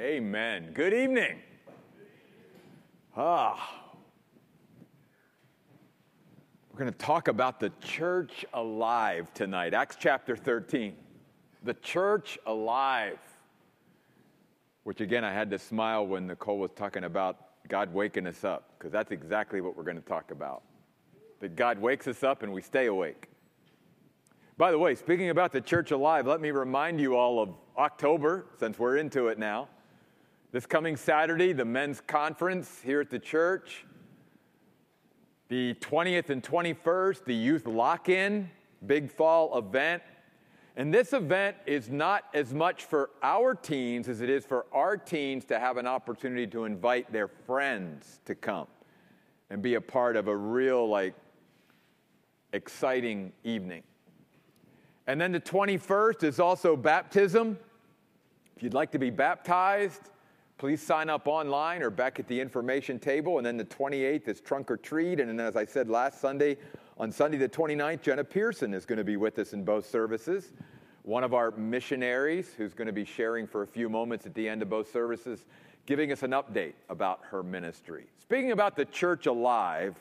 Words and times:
Amen. 0.00 0.72
Good 0.74 0.92
evening. 0.92 1.38
Ah. 3.16 3.84
We're 6.72 6.80
going 6.80 6.92
to 6.92 6.98
talk 6.98 7.28
about 7.28 7.60
the 7.60 7.70
church 7.80 8.44
alive 8.52 9.32
tonight. 9.34 9.72
Acts 9.72 9.96
chapter 9.96 10.34
13. 10.34 10.96
The 11.62 11.74
church 11.74 12.40
alive. 12.44 13.20
Which 14.82 15.00
again, 15.00 15.22
I 15.24 15.32
had 15.32 15.48
to 15.52 15.60
smile 15.60 16.04
when 16.04 16.26
Nicole 16.26 16.58
was 16.58 16.72
talking 16.74 17.04
about 17.04 17.68
God 17.68 17.94
waking 17.94 18.26
us 18.26 18.42
up, 18.42 18.74
because 18.76 18.90
that's 18.90 19.12
exactly 19.12 19.60
what 19.60 19.76
we're 19.76 19.84
going 19.84 20.00
to 20.00 20.02
talk 20.02 20.32
about. 20.32 20.64
That 21.38 21.54
God 21.54 21.78
wakes 21.78 22.08
us 22.08 22.24
up 22.24 22.42
and 22.42 22.52
we 22.52 22.62
stay 22.62 22.86
awake. 22.86 23.28
By 24.56 24.72
the 24.72 24.78
way, 24.78 24.96
speaking 24.96 25.30
about 25.30 25.52
the 25.52 25.60
church 25.60 25.92
alive, 25.92 26.26
let 26.26 26.40
me 26.40 26.50
remind 26.50 27.00
you 27.00 27.14
all 27.16 27.40
of 27.40 27.50
October, 27.78 28.46
since 28.58 28.76
we're 28.76 28.96
into 28.96 29.28
it 29.28 29.38
now. 29.38 29.68
This 30.54 30.66
coming 30.66 30.94
Saturday, 30.94 31.52
the 31.52 31.64
men's 31.64 32.00
conference 32.00 32.80
here 32.84 33.00
at 33.00 33.10
the 33.10 33.18
church. 33.18 33.84
The 35.48 35.74
20th 35.80 36.30
and 36.30 36.44
21st, 36.44 37.24
the 37.24 37.34
youth 37.34 37.66
lock 37.66 38.08
in, 38.08 38.48
big 38.86 39.10
fall 39.10 39.58
event. 39.58 40.04
And 40.76 40.94
this 40.94 41.12
event 41.12 41.56
is 41.66 41.90
not 41.90 42.26
as 42.34 42.54
much 42.54 42.84
for 42.84 43.10
our 43.20 43.56
teens 43.56 44.08
as 44.08 44.20
it 44.20 44.30
is 44.30 44.44
for 44.44 44.66
our 44.72 44.96
teens 44.96 45.44
to 45.46 45.58
have 45.58 45.76
an 45.76 45.88
opportunity 45.88 46.46
to 46.46 46.66
invite 46.66 47.12
their 47.12 47.26
friends 47.26 48.20
to 48.24 48.36
come 48.36 48.68
and 49.50 49.60
be 49.60 49.74
a 49.74 49.80
part 49.80 50.14
of 50.14 50.28
a 50.28 50.36
real, 50.36 50.88
like, 50.88 51.16
exciting 52.52 53.32
evening. 53.42 53.82
And 55.08 55.20
then 55.20 55.32
the 55.32 55.40
21st 55.40 56.22
is 56.22 56.38
also 56.38 56.76
baptism. 56.76 57.58
If 58.56 58.62
you'd 58.62 58.72
like 58.72 58.92
to 58.92 59.00
be 59.00 59.10
baptized, 59.10 60.10
please 60.64 60.80
sign 60.80 61.10
up 61.10 61.28
online 61.28 61.82
or 61.82 61.90
back 61.90 62.18
at 62.18 62.26
the 62.26 62.40
information 62.40 62.98
table. 62.98 63.36
And 63.36 63.44
then 63.44 63.58
the 63.58 63.66
28th 63.66 64.28
is 64.28 64.40
trunk 64.40 64.70
or 64.70 64.78
treat. 64.78 65.20
And 65.20 65.28
then, 65.28 65.38
as 65.38 65.56
I 65.56 65.66
said 65.66 65.90
last 65.90 66.22
Sunday, 66.22 66.56
on 66.96 67.12
Sunday 67.12 67.36
the 67.36 67.50
29th, 67.50 68.00
Jenna 68.00 68.24
Pearson 68.24 68.72
is 68.72 68.86
going 68.86 68.96
to 68.96 69.04
be 69.04 69.18
with 69.18 69.38
us 69.38 69.52
in 69.52 69.62
both 69.62 69.86
services. 69.86 70.54
One 71.02 71.22
of 71.22 71.34
our 71.34 71.50
missionaries 71.50 72.54
who's 72.56 72.72
going 72.72 72.86
to 72.86 72.94
be 72.94 73.04
sharing 73.04 73.46
for 73.46 73.60
a 73.60 73.66
few 73.66 73.90
moments 73.90 74.24
at 74.24 74.32
the 74.32 74.48
end 74.48 74.62
of 74.62 74.70
both 74.70 74.90
services, 74.90 75.44
giving 75.84 76.10
us 76.12 76.22
an 76.22 76.30
update 76.30 76.72
about 76.88 77.20
her 77.24 77.42
ministry. 77.42 78.06
Speaking 78.18 78.52
about 78.52 78.74
the 78.74 78.86
church 78.86 79.26
alive, 79.26 79.94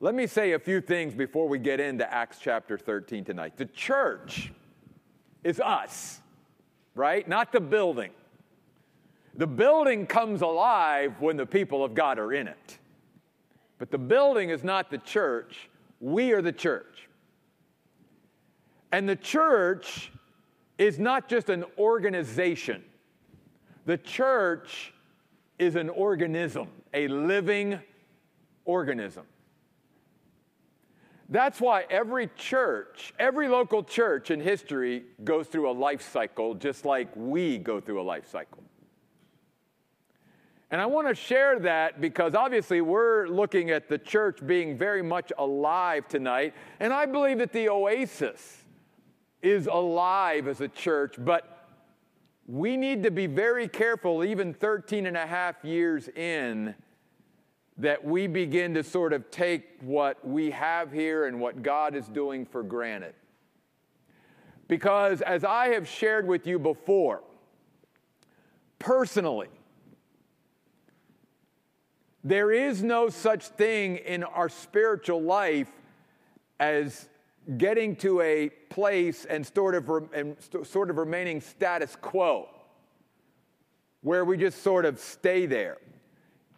let 0.00 0.16
me 0.16 0.26
say 0.26 0.50
a 0.50 0.58
few 0.58 0.80
things 0.80 1.14
before 1.14 1.48
we 1.48 1.60
get 1.60 1.78
into 1.78 2.12
Acts 2.12 2.38
chapter 2.40 2.76
13 2.76 3.24
tonight. 3.24 3.56
The 3.56 3.66
church 3.66 4.50
is 5.44 5.60
us, 5.60 6.18
right? 6.96 7.28
Not 7.28 7.52
the 7.52 7.60
building. 7.60 8.10
The 9.34 9.46
building 9.46 10.06
comes 10.06 10.42
alive 10.42 11.14
when 11.20 11.36
the 11.36 11.46
people 11.46 11.84
of 11.84 11.94
God 11.94 12.18
are 12.18 12.32
in 12.32 12.48
it. 12.48 12.78
But 13.78 13.90
the 13.90 13.98
building 13.98 14.50
is 14.50 14.62
not 14.62 14.90
the 14.90 14.98
church, 14.98 15.68
we 16.00 16.32
are 16.32 16.42
the 16.42 16.52
church. 16.52 17.08
And 18.92 19.08
the 19.08 19.16
church 19.16 20.12
is 20.76 20.98
not 20.98 21.28
just 21.28 21.48
an 21.48 21.64
organization, 21.78 22.84
the 23.86 23.98
church 23.98 24.92
is 25.58 25.76
an 25.76 25.88
organism, 25.88 26.68
a 26.92 27.08
living 27.08 27.80
organism. 28.64 29.24
That's 31.28 31.60
why 31.60 31.86
every 31.88 32.28
church, 32.36 33.14
every 33.18 33.48
local 33.48 33.82
church 33.82 34.30
in 34.30 34.38
history 34.38 35.04
goes 35.24 35.46
through 35.46 35.70
a 35.70 35.72
life 35.72 36.02
cycle 36.12 36.54
just 36.54 36.84
like 36.84 37.08
we 37.16 37.56
go 37.56 37.80
through 37.80 38.02
a 38.02 38.04
life 38.04 38.28
cycle. 38.30 38.61
And 40.72 40.80
I 40.80 40.86
want 40.86 41.06
to 41.06 41.14
share 41.14 41.58
that 41.58 42.00
because 42.00 42.34
obviously 42.34 42.80
we're 42.80 43.28
looking 43.28 43.70
at 43.70 43.90
the 43.90 43.98
church 43.98 44.38
being 44.46 44.78
very 44.78 45.02
much 45.02 45.30
alive 45.36 46.08
tonight. 46.08 46.54
And 46.80 46.94
I 46.94 47.04
believe 47.04 47.38
that 47.38 47.52
the 47.52 47.68
Oasis 47.68 48.64
is 49.42 49.66
alive 49.66 50.48
as 50.48 50.62
a 50.62 50.68
church, 50.68 51.16
but 51.18 51.68
we 52.46 52.78
need 52.78 53.02
to 53.02 53.10
be 53.10 53.26
very 53.26 53.68
careful, 53.68 54.24
even 54.24 54.54
13 54.54 55.04
and 55.04 55.16
a 55.16 55.26
half 55.26 55.62
years 55.62 56.08
in, 56.08 56.74
that 57.76 58.02
we 58.02 58.26
begin 58.26 58.72
to 58.72 58.82
sort 58.82 59.12
of 59.12 59.30
take 59.30 59.64
what 59.82 60.26
we 60.26 60.50
have 60.50 60.90
here 60.90 61.26
and 61.26 61.38
what 61.38 61.62
God 61.62 61.94
is 61.94 62.08
doing 62.08 62.46
for 62.46 62.62
granted. 62.62 63.14
Because 64.68 65.20
as 65.20 65.44
I 65.44 65.68
have 65.68 65.86
shared 65.86 66.26
with 66.26 66.46
you 66.46 66.58
before, 66.58 67.22
personally, 68.78 69.50
there 72.24 72.52
is 72.52 72.82
no 72.82 73.08
such 73.08 73.46
thing 73.46 73.96
in 73.96 74.22
our 74.22 74.48
spiritual 74.48 75.22
life 75.22 75.70
as 76.60 77.08
getting 77.56 77.96
to 77.96 78.20
a 78.20 78.48
place 78.70 79.24
and 79.24 79.44
sort 79.44 79.74
of, 79.74 79.90
and 80.14 80.36
sort 80.64 80.90
of 80.90 80.98
remaining 80.98 81.40
status 81.40 81.96
quo, 82.00 82.48
where 84.02 84.24
we 84.24 84.36
just 84.36 84.62
sort 84.62 84.84
of 84.84 84.98
stay 85.00 85.46
there. 85.46 85.78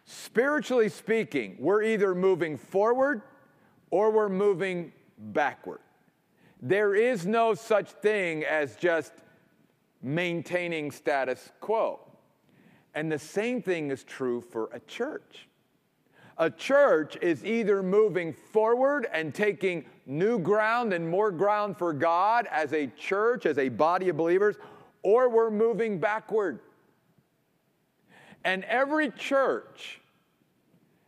Spiritually 0.05 0.89
speaking, 0.89 1.55
we're 1.59 1.81
either 1.81 2.13
moving 2.13 2.57
forward 2.57 3.23
or 3.89 4.11
we're 4.11 4.29
moving 4.29 4.91
backward. 5.17 5.79
There 6.61 6.93
is 6.93 7.25
no 7.25 7.55
such 7.55 7.89
thing 7.89 8.43
as 8.43 8.75
just 8.75 9.13
maintaining 10.03 10.91
status 10.91 11.51
quo. 11.59 11.99
And 12.93 13.11
the 13.11 13.19
same 13.19 13.61
thing 13.61 13.89
is 13.89 14.03
true 14.03 14.41
for 14.41 14.69
a 14.71 14.79
church. 14.81 15.47
A 16.37 16.49
church 16.49 17.17
is 17.21 17.45
either 17.45 17.81
moving 17.81 18.33
forward 18.33 19.07
and 19.13 19.33
taking 19.33 19.85
new 20.05 20.37
ground 20.37 20.91
and 20.91 21.09
more 21.09 21.31
ground 21.31 21.77
for 21.77 21.93
God 21.93 22.47
as 22.51 22.73
a 22.73 22.87
church, 22.87 23.45
as 23.45 23.57
a 23.57 23.69
body 23.69 24.09
of 24.09 24.17
believers, 24.17 24.57
or 25.01 25.29
we're 25.29 25.49
moving 25.49 25.97
backward. 25.97 26.59
And 28.43 28.65
every 28.65 29.11
church 29.11 30.01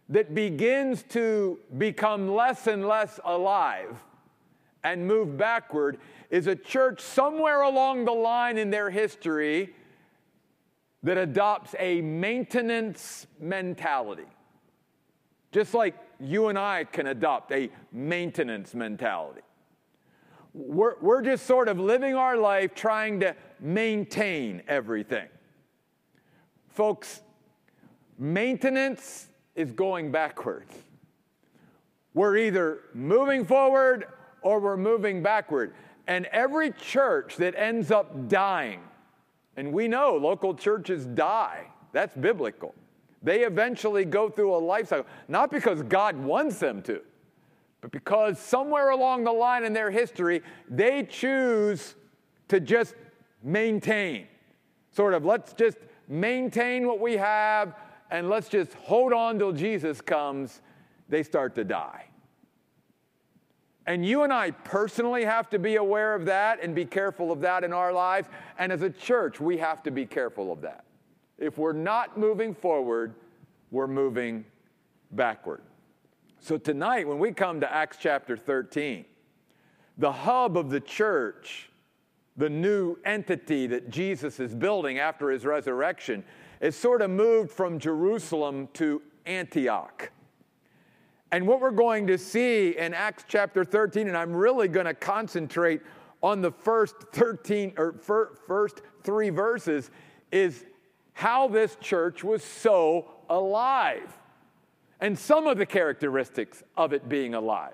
that 0.09 0.33
begins 0.33 1.03
to 1.09 1.59
become 1.77 2.33
less 2.33 2.67
and 2.67 2.87
less 2.87 3.19
alive 3.25 3.97
and 4.83 5.05
move 5.05 5.37
backward 5.37 5.99
is 6.29 6.47
a 6.47 6.55
church 6.55 7.01
somewhere 7.01 7.61
along 7.61 8.05
the 8.05 8.13
line 8.13 8.57
in 8.57 8.69
their 8.69 8.89
history 8.89 9.73
that 11.03 11.17
adopts 11.17 11.75
a 11.79 11.99
maintenance 12.01 13.27
mentality. 13.39 14.25
Just 15.51 15.73
like 15.73 15.95
you 16.19 16.47
and 16.47 16.57
I 16.57 16.83
can 16.83 17.07
adopt 17.07 17.51
a 17.51 17.69
maintenance 17.91 18.73
mentality. 18.73 19.41
We're, 20.53 20.99
we're 21.01 21.21
just 21.21 21.45
sort 21.45 21.67
of 21.67 21.79
living 21.79 22.15
our 22.15 22.35
life 22.37 22.73
trying 22.73 23.19
to 23.19 23.35
maintain 23.59 24.63
everything. 24.67 25.27
Folks, 26.69 27.21
Maintenance 28.17 29.27
is 29.55 29.71
going 29.71 30.11
backwards. 30.11 30.73
We're 32.15 32.37
either 32.37 32.79
moving 32.95 33.45
forward 33.45 34.05
or 34.41 34.59
we're 34.59 34.77
moving 34.77 35.21
backward. 35.21 35.75
And 36.07 36.25
every 36.27 36.71
church 36.71 37.35
that 37.35 37.53
ends 37.55 37.91
up 37.91 38.27
dying, 38.27 38.79
and 39.55 39.71
we 39.71 39.87
know 39.87 40.15
local 40.15 40.55
churches 40.55 41.05
die, 41.05 41.67
that's 41.91 42.15
biblical. 42.15 42.73
They 43.27 43.41
eventually 43.41 44.05
go 44.05 44.29
through 44.29 44.55
a 44.55 44.57
life 44.57 44.87
cycle, 44.87 45.05
not 45.27 45.51
because 45.51 45.83
God 45.83 46.15
wants 46.15 46.59
them 46.59 46.81
to, 46.83 47.01
but 47.81 47.91
because 47.91 48.39
somewhere 48.39 48.91
along 48.91 49.25
the 49.25 49.33
line 49.33 49.65
in 49.65 49.73
their 49.73 49.91
history, 49.91 50.41
they 50.69 51.03
choose 51.03 51.95
to 52.47 52.61
just 52.61 52.95
maintain. 53.43 54.27
Sort 54.91 55.13
of, 55.13 55.25
let's 55.25 55.51
just 55.51 55.77
maintain 56.07 56.87
what 56.87 57.01
we 57.01 57.17
have 57.17 57.75
and 58.11 58.29
let's 58.29 58.47
just 58.47 58.73
hold 58.75 59.11
on 59.11 59.37
till 59.37 59.51
Jesus 59.51 59.99
comes, 59.99 60.61
they 61.09 61.21
start 61.21 61.53
to 61.55 61.65
die. 61.65 62.05
And 63.87 64.05
you 64.05 64.23
and 64.23 64.31
I 64.31 64.51
personally 64.51 65.25
have 65.25 65.49
to 65.49 65.59
be 65.59 65.75
aware 65.75 66.15
of 66.15 66.23
that 66.27 66.63
and 66.63 66.73
be 66.73 66.85
careful 66.85 67.33
of 67.33 67.41
that 67.41 67.65
in 67.65 67.73
our 67.73 67.91
lives. 67.91 68.29
And 68.57 68.71
as 68.71 68.83
a 68.83 68.89
church, 68.89 69.41
we 69.41 69.57
have 69.57 69.83
to 69.83 69.91
be 69.91 70.05
careful 70.05 70.49
of 70.49 70.61
that. 70.61 70.85
If 71.37 71.57
we're 71.57 71.73
not 71.73 72.17
moving 72.17 72.53
forward, 72.53 73.13
we're 73.71 73.87
moving 73.87 74.45
backward. 75.11 75.61
So 76.39 76.57
tonight, 76.57 77.07
when 77.07 77.19
we 77.19 77.31
come 77.31 77.59
to 77.61 77.71
Acts 77.71 77.97
chapter 77.99 78.37
13, 78.37 79.05
the 79.97 80.11
hub 80.11 80.57
of 80.57 80.69
the 80.69 80.79
church, 80.79 81.69
the 82.37 82.49
new 82.49 82.97
entity 83.05 83.67
that 83.67 83.89
Jesus 83.89 84.39
is 84.39 84.53
building 84.53 84.99
after 84.99 85.29
his 85.29 85.45
resurrection, 85.45 86.23
is 86.61 86.75
sort 86.75 87.01
of 87.01 87.09
moved 87.09 87.51
from 87.51 87.79
Jerusalem 87.79 88.69
to 88.73 89.01
Antioch. 89.25 90.11
And 91.31 91.45
what 91.45 91.59
we're 91.59 91.71
going 91.71 92.07
to 92.07 92.17
see 92.17 92.77
in 92.77 92.93
Acts 92.93 93.25
chapter 93.27 93.65
13, 93.65 94.07
and 94.07 94.15
I'm 94.15 94.33
really 94.33 94.67
going 94.67 94.85
to 94.85 94.93
concentrate 94.93 95.81
on 96.23 96.41
the 96.41 96.51
first 96.51 96.95
13 97.11 97.73
or 97.77 97.93
first 98.47 98.81
three 99.03 99.29
verses, 99.29 99.91
is 100.31 100.65
how 101.17 101.47
this 101.47 101.75
church 101.81 102.23
was 102.23 102.43
so 102.43 103.09
alive 103.27 104.15
and 104.99 105.17
some 105.17 105.47
of 105.47 105.57
the 105.57 105.65
characteristics 105.65 106.61
of 106.77 106.93
it 106.93 107.09
being 107.09 107.33
alive 107.33 107.73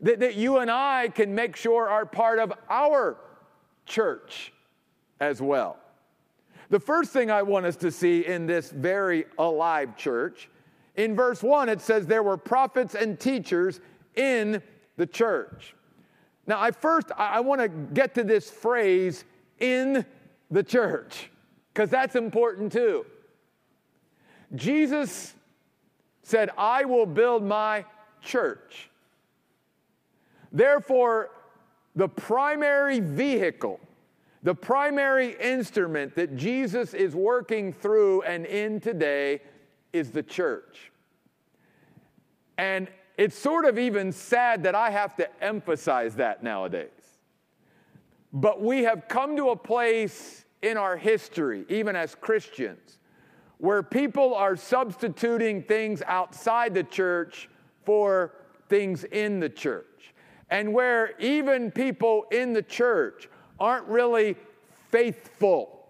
that, 0.00 0.20
that 0.20 0.34
you 0.34 0.56
and 0.56 0.70
I 0.70 1.08
can 1.08 1.34
make 1.34 1.56
sure 1.56 1.90
are 1.90 2.06
part 2.06 2.38
of 2.38 2.54
our 2.70 3.18
church 3.84 4.54
as 5.20 5.42
well. 5.42 5.76
The 6.70 6.80
first 6.80 7.10
thing 7.10 7.30
I 7.30 7.42
want 7.42 7.66
us 7.66 7.76
to 7.76 7.90
see 7.90 8.24
in 8.24 8.46
this 8.46 8.70
very 8.70 9.26
alive 9.36 9.94
church, 9.94 10.48
in 10.96 11.14
verse 11.14 11.42
1, 11.42 11.68
it 11.68 11.82
says 11.82 12.06
there 12.06 12.22
were 12.22 12.38
prophets 12.38 12.94
and 12.94 13.20
teachers 13.20 13.78
in 14.16 14.62
the 14.96 15.06
church. 15.06 15.74
Now, 16.46 16.58
I 16.58 16.70
first 16.70 17.10
I, 17.14 17.26
I 17.26 17.40
want 17.40 17.60
to 17.60 17.68
get 17.68 18.14
to 18.14 18.24
this 18.24 18.50
phrase 18.50 19.26
in 19.58 20.06
the 20.50 20.62
church 20.62 21.28
because 21.72 21.90
that's 21.90 22.16
important 22.16 22.72
too. 22.72 23.04
Jesus 24.54 25.34
said, 26.22 26.50
I 26.56 26.84
will 26.84 27.06
build 27.06 27.42
my 27.42 27.84
church. 28.22 28.90
Therefore, 30.52 31.30
the 31.94 32.08
primary 32.08 33.00
vehicle, 33.00 33.80
the 34.42 34.54
primary 34.54 35.36
instrument 35.40 36.14
that 36.14 36.36
Jesus 36.36 36.94
is 36.94 37.14
working 37.14 37.72
through 37.72 38.22
and 38.22 38.46
in 38.46 38.80
today 38.80 39.40
is 39.92 40.10
the 40.10 40.22
church. 40.22 40.90
And 42.56 42.88
it's 43.16 43.36
sort 43.36 43.64
of 43.64 43.78
even 43.78 44.12
sad 44.12 44.62
that 44.62 44.74
I 44.74 44.90
have 44.90 45.16
to 45.16 45.42
emphasize 45.42 46.14
that 46.16 46.42
nowadays. 46.42 46.88
But 48.32 48.62
we 48.62 48.84
have 48.84 49.08
come 49.08 49.36
to 49.36 49.50
a 49.50 49.56
place 49.56 50.44
in 50.62 50.76
our 50.76 50.96
history, 50.96 51.64
even 51.68 51.96
as 51.96 52.14
Christians, 52.14 52.98
where 53.58 53.82
people 53.82 54.34
are 54.34 54.56
substituting 54.56 55.62
things 55.62 56.02
outside 56.06 56.74
the 56.74 56.84
church 56.84 57.48
for 57.84 58.34
things 58.68 59.04
in 59.04 59.40
the 59.40 59.48
church. 59.48 60.14
And 60.50 60.72
where 60.72 61.16
even 61.18 61.70
people 61.70 62.26
in 62.30 62.52
the 62.52 62.62
church 62.62 63.28
aren't 63.60 63.86
really 63.86 64.36
faithful 64.90 65.86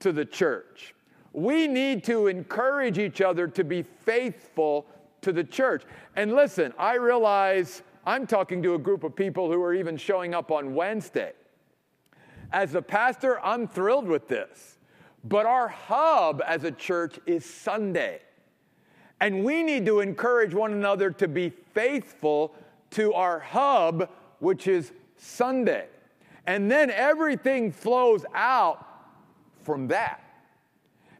to 0.00 0.12
the 0.12 0.24
church. 0.24 0.94
We 1.32 1.68
need 1.68 2.04
to 2.04 2.26
encourage 2.26 2.98
each 2.98 3.20
other 3.20 3.46
to 3.48 3.64
be 3.64 3.82
faithful 3.82 4.86
to 5.22 5.32
the 5.32 5.44
church. 5.44 5.84
And 6.16 6.34
listen, 6.34 6.74
I 6.78 6.94
realize 6.94 7.82
I'm 8.04 8.26
talking 8.26 8.62
to 8.64 8.74
a 8.74 8.78
group 8.78 9.04
of 9.04 9.14
people 9.14 9.50
who 9.50 9.62
are 9.62 9.72
even 9.72 9.96
showing 9.96 10.34
up 10.34 10.50
on 10.50 10.74
Wednesday. 10.74 11.32
As 12.52 12.74
a 12.74 12.82
pastor, 12.82 13.40
I'm 13.44 13.66
thrilled 13.66 14.06
with 14.06 14.28
this. 14.28 14.78
But 15.24 15.46
our 15.46 15.68
hub 15.68 16.42
as 16.46 16.64
a 16.64 16.70
church 16.70 17.18
is 17.26 17.44
Sunday. 17.44 18.20
And 19.20 19.44
we 19.44 19.62
need 19.62 19.86
to 19.86 20.00
encourage 20.00 20.52
one 20.52 20.72
another 20.72 21.10
to 21.12 21.28
be 21.28 21.50
faithful 21.74 22.54
to 22.90 23.14
our 23.14 23.38
hub, 23.38 24.10
which 24.40 24.66
is 24.66 24.92
Sunday. 25.16 25.86
And 26.46 26.70
then 26.70 26.90
everything 26.90 27.70
flows 27.70 28.24
out 28.34 28.84
from 29.62 29.88
that. 29.88 30.18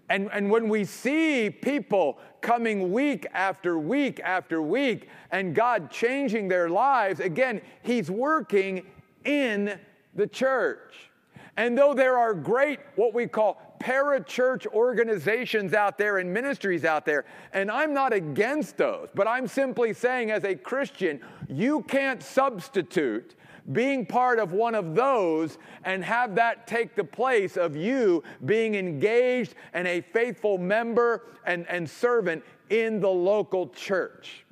And, 0.08 0.28
and 0.32 0.50
when 0.50 0.68
we 0.68 0.84
see 0.84 1.48
people 1.48 2.18
coming 2.40 2.92
week 2.92 3.24
after 3.32 3.78
week 3.78 4.20
after 4.22 4.60
week 4.60 5.08
and 5.30 5.54
God 5.54 5.90
changing 5.90 6.48
their 6.48 6.68
lives, 6.68 7.20
again, 7.20 7.62
He's 7.82 8.10
working 8.10 8.84
in 9.24 9.78
the 10.14 10.26
church. 10.26 11.11
And 11.56 11.76
though 11.76 11.92
there 11.92 12.18
are 12.18 12.32
great, 12.32 12.80
what 12.96 13.12
we 13.12 13.26
call 13.26 13.76
parachurch 13.78 14.66
organizations 14.68 15.74
out 15.74 15.98
there 15.98 16.18
and 16.18 16.32
ministries 16.32 16.84
out 16.84 17.04
there, 17.04 17.24
and 17.52 17.70
I'm 17.70 17.92
not 17.92 18.12
against 18.12 18.76
those, 18.76 19.08
but 19.14 19.28
I'm 19.28 19.46
simply 19.46 19.92
saying 19.92 20.30
as 20.30 20.44
a 20.44 20.54
Christian, 20.54 21.20
you 21.48 21.82
can't 21.82 22.22
substitute 22.22 23.34
being 23.72 24.04
part 24.06 24.38
of 24.38 24.52
one 24.52 24.74
of 24.74 24.94
those 24.94 25.58
and 25.84 26.02
have 26.04 26.34
that 26.34 26.66
take 26.66 26.96
the 26.96 27.04
place 27.04 27.56
of 27.56 27.76
you 27.76 28.22
being 28.44 28.74
engaged 28.74 29.54
and 29.72 29.86
a 29.86 30.00
faithful 30.00 30.58
member 30.58 31.26
and, 31.44 31.66
and 31.68 31.88
servant 31.88 32.42
in 32.70 32.98
the 32.98 33.08
local 33.08 33.68
church. 33.68 34.44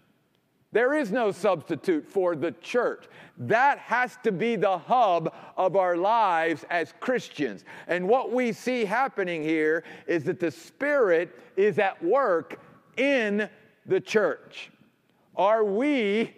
There 0.73 0.95
is 0.95 1.11
no 1.11 1.33
substitute 1.33 2.07
for 2.07 2.37
the 2.37 2.53
church. 2.61 3.07
That 3.41 3.79
has 3.79 4.19
to 4.23 4.33
be 4.33 4.57
the 4.57 4.77
hub 4.77 5.35
of 5.57 5.75
our 5.75 5.97
lives 5.97 6.67
as 6.69 6.93
Christians. 7.01 7.65
And 7.89 8.07
what 8.07 8.33
we 8.33 8.53
see 8.53 8.85
happening 8.85 9.43
here 9.43 9.83
is 10.07 10.25
that 10.25 10.39
the 10.39 10.51
Spirit 10.51 11.35
is 11.57 11.79
at 11.79 12.03
work 12.05 12.61
in 12.99 13.49
the 13.87 14.01
church. 14.01 14.71
Are 15.37 15.65
we 15.65 16.37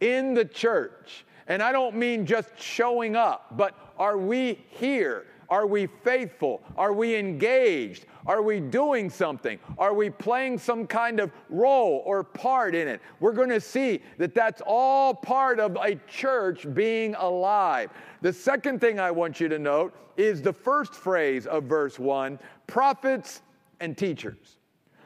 in 0.00 0.34
the 0.34 0.44
church? 0.44 1.24
And 1.48 1.62
I 1.62 1.72
don't 1.72 1.96
mean 1.96 2.26
just 2.26 2.50
showing 2.58 3.16
up, 3.16 3.56
but 3.56 3.74
are 3.98 4.18
we 4.18 4.62
here? 4.68 5.24
Are 5.48 5.66
we 5.66 5.86
faithful? 5.86 6.62
Are 6.76 6.92
we 6.92 7.16
engaged? 7.16 8.04
Are 8.26 8.42
we 8.42 8.60
doing 8.60 9.10
something? 9.10 9.58
Are 9.76 9.92
we 9.92 10.08
playing 10.08 10.58
some 10.58 10.86
kind 10.86 11.20
of 11.20 11.30
role 11.50 12.02
or 12.06 12.24
part 12.24 12.74
in 12.74 12.88
it? 12.88 13.00
We're 13.20 13.32
going 13.32 13.50
to 13.50 13.60
see 13.60 14.00
that 14.18 14.34
that's 14.34 14.62
all 14.66 15.14
part 15.14 15.60
of 15.60 15.76
a 15.76 15.96
church 16.08 16.66
being 16.72 17.14
alive. 17.16 17.90
The 18.22 18.32
second 18.32 18.80
thing 18.80 18.98
I 18.98 19.10
want 19.10 19.40
you 19.40 19.48
to 19.48 19.58
note 19.58 19.94
is 20.16 20.40
the 20.40 20.52
first 20.52 20.94
phrase 20.94 21.46
of 21.46 21.64
verse 21.64 21.98
1 21.98 22.38
prophets 22.66 23.42
and 23.80 23.96
teachers 23.96 24.56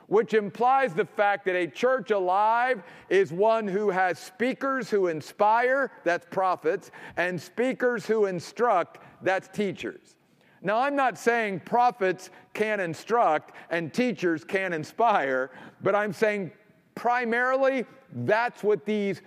which 0.09 0.33
implies 0.33 0.95
the 0.95 1.05
fact 1.05 1.45
that 1.45 1.55
a 1.55 1.67
church 1.67 2.11
alive 2.11 2.83
is 3.11 3.31
one 3.31 3.69
who 3.69 3.91
has 3.91 4.19
speakers 4.19 4.91
who 4.91 5.07
inspire, 5.09 5.91
that's 6.03 6.27
prophets, 6.31 6.91
and 7.19 7.41
speakers 7.41 8.07
who 8.07 8.25
instruct, 8.25 8.99
that's 9.23 9.49
teachers. 9.49 10.17
Now, 10.63 10.79
I'm 10.79 10.97
not 10.97 11.19
saying 11.19 11.61
prophets 11.61 12.31
can 12.53 12.81
instruct 12.81 13.55
and 13.71 13.93
teachers 13.93 14.45
can 14.45 14.73
inspire, 14.73 15.51
but 15.83 15.95
I'm 15.95 16.13
saying 16.13 16.51
primarily 16.95 17.85
that's 18.13 18.63
what 18.63 18.85
these 18.85 19.23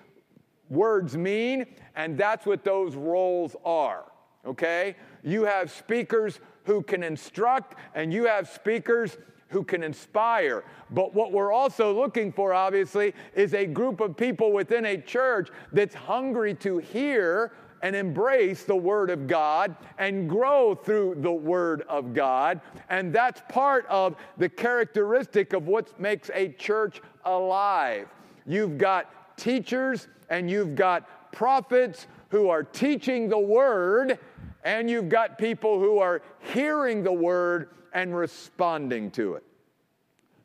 words 0.70 1.18
mean, 1.18 1.66
and 1.96 2.18
that's 2.18 2.46
what 2.46 2.64
those 2.64 2.96
roles 2.96 3.56
are. 3.66 4.06
Okay? 4.46 4.96
You 5.24 5.44
have 5.44 5.72
speakers 5.72 6.40
who 6.66 6.82
can 6.82 7.04
instruct, 7.04 7.76
and 7.96 8.14
you 8.14 8.26
have 8.26 8.50
speakers 8.50 9.18
who 9.50 9.64
can 9.64 9.84
inspire. 9.84 10.64
But 10.90 11.14
what 11.14 11.32
we're 11.32 11.52
also 11.52 11.94
looking 11.94 12.32
for, 12.32 12.54
obviously, 12.54 13.14
is 13.36 13.54
a 13.54 13.66
group 13.66 14.00
of 14.00 14.16
people 14.16 14.54
within 14.54 14.86
a 14.86 14.98
church 14.98 15.50
that's 15.74 15.94
hungry 15.94 16.54
to 16.56 16.78
hear 16.78 17.52
and 17.82 17.96
embrace 17.96 18.64
the 18.64 18.76
Word 18.76 19.10
of 19.10 19.28
God 19.28 19.76
and 19.98 20.30
grow 20.30 20.76
through 20.76 21.16
the 21.20 21.32
Word 21.32 21.84
of 21.90 22.14
God. 22.14 22.62
And 22.90 23.14
that's 23.14 23.42
part 23.50 23.86
of 23.88 24.16
the 24.38 24.50
characteristic 24.50 25.54
of 25.54 25.68
what 25.68 26.00
makes 26.00 26.30
a 26.34 26.50
church 26.50 27.02
alive. 27.26 28.08
You've 28.46 28.78
got 28.78 29.38
teachers 29.38 30.08
and 30.30 30.50
you've 30.50 30.76
got 30.76 31.32
prophets 31.32 32.08
who 32.30 32.50
are 32.50 32.64
teaching 32.64 33.28
the 33.28 33.40
Word, 33.40 34.18
and 34.64 34.90
you've 34.90 35.10
got 35.10 35.38
people 35.38 35.80
who 35.80 36.00
are 36.00 36.22
hearing 36.40 37.04
the 37.04 37.12
Word 37.12 37.70
and 37.94 38.16
responding 38.16 39.12
to 39.12 39.36
it. 39.36 39.44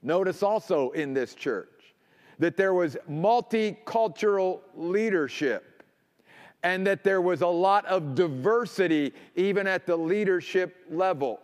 Notice 0.02 0.42
also 0.42 0.90
in 0.90 1.14
this 1.14 1.34
church 1.34 1.68
that 2.38 2.56
there 2.56 2.74
was 2.74 2.96
multicultural 3.10 4.60
leadership 4.74 5.75
and 6.66 6.84
that 6.84 7.04
there 7.04 7.20
was 7.20 7.42
a 7.42 7.46
lot 7.46 7.86
of 7.86 8.16
diversity 8.16 9.12
even 9.36 9.68
at 9.68 9.86
the 9.86 9.96
leadership 9.96 10.84
level. 10.90 11.38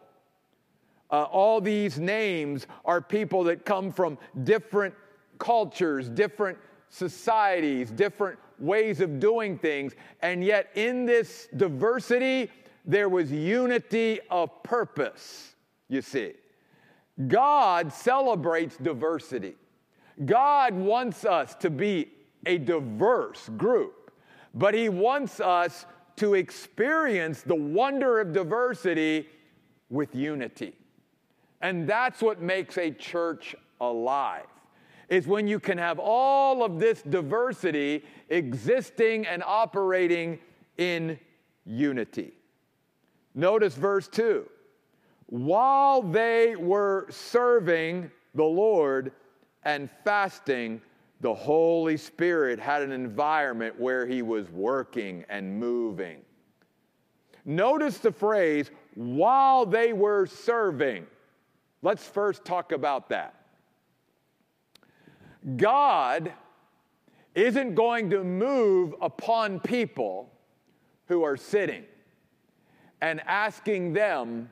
Uh, 1.12 1.22
all 1.22 1.60
these 1.60 1.96
names 1.96 2.66
are 2.84 3.00
people 3.00 3.44
that 3.44 3.64
come 3.64 3.92
from 3.92 4.18
different 4.42 4.92
cultures, 5.38 6.08
different 6.08 6.58
societies, 6.88 7.92
different 7.92 8.36
ways 8.58 9.00
of 9.00 9.20
doing 9.20 9.56
things, 9.56 9.94
and 10.22 10.42
yet 10.42 10.70
in 10.74 11.06
this 11.06 11.46
diversity, 11.56 12.50
there 12.84 13.08
was 13.08 13.30
unity 13.30 14.18
of 14.28 14.50
purpose, 14.64 15.54
you 15.88 16.02
see. 16.02 16.32
God 17.28 17.92
celebrates 17.92 18.76
diversity. 18.76 19.54
God 20.24 20.74
wants 20.74 21.24
us 21.24 21.54
to 21.60 21.70
be 21.70 22.10
a 22.44 22.58
diverse 22.58 23.48
group, 23.50 24.01
but 24.54 24.74
He 24.74 24.88
wants 24.88 25.40
us 25.40 25.86
to 26.16 26.34
experience 26.34 27.42
the 27.42 27.54
wonder 27.54 28.20
of 28.20 28.32
diversity 28.32 29.28
with 29.90 30.14
unity. 30.14 30.74
And 31.60 31.88
that's 31.88 32.20
what 32.20 32.40
makes 32.40 32.76
a 32.78 32.90
church 32.90 33.54
alive. 33.80 34.46
Is 35.08 35.26
when 35.26 35.46
you 35.46 35.60
can 35.60 35.78
have 35.78 35.98
all 35.98 36.64
of 36.64 36.78
this 36.78 37.02
diversity 37.02 38.04
existing 38.30 39.26
and 39.26 39.42
operating 39.42 40.38
in 40.78 41.18
unity. 41.64 42.32
Notice 43.34 43.74
verse 43.74 44.08
2 44.08 44.48
while 45.32 46.02
they 46.02 46.56
were 46.56 47.06
serving 47.08 48.10
the 48.34 48.44
Lord 48.44 49.12
and 49.64 49.88
fasting, 50.04 50.82
the 51.22 51.34
Holy 51.34 51.96
Spirit 51.96 52.58
had 52.58 52.82
an 52.82 52.92
environment 52.92 53.78
where 53.80 54.06
He 54.06 54.22
was 54.22 54.50
working 54.50 55.24
and 55.28 55.58
moving. 55.58 56.18
Notice 57.44 57.98
the 57.98 58.12
phrase, 58.12 58.70
while 58.94 59.64
they 59.64 59.92
were 59.92 60.26
serving. 60.26 61.06
Let's 61.80 62.06
first 62.06 62.44
talk 62.44 62.72
about 62.72 63.08
that. 63.08 63.34
God 65.56 66.32
isn't 67.34 67.74
going 67.74 68.10
to 68.10 68.22
move 68.22 68.94
upon 69.00 69.58
people 69.58 70.30
who 71.06 71.22
are 71.24 71.36
sitting 71.36 71.84
and 73.00 73.20
asking 73.26 73.92
them 73.92 74.50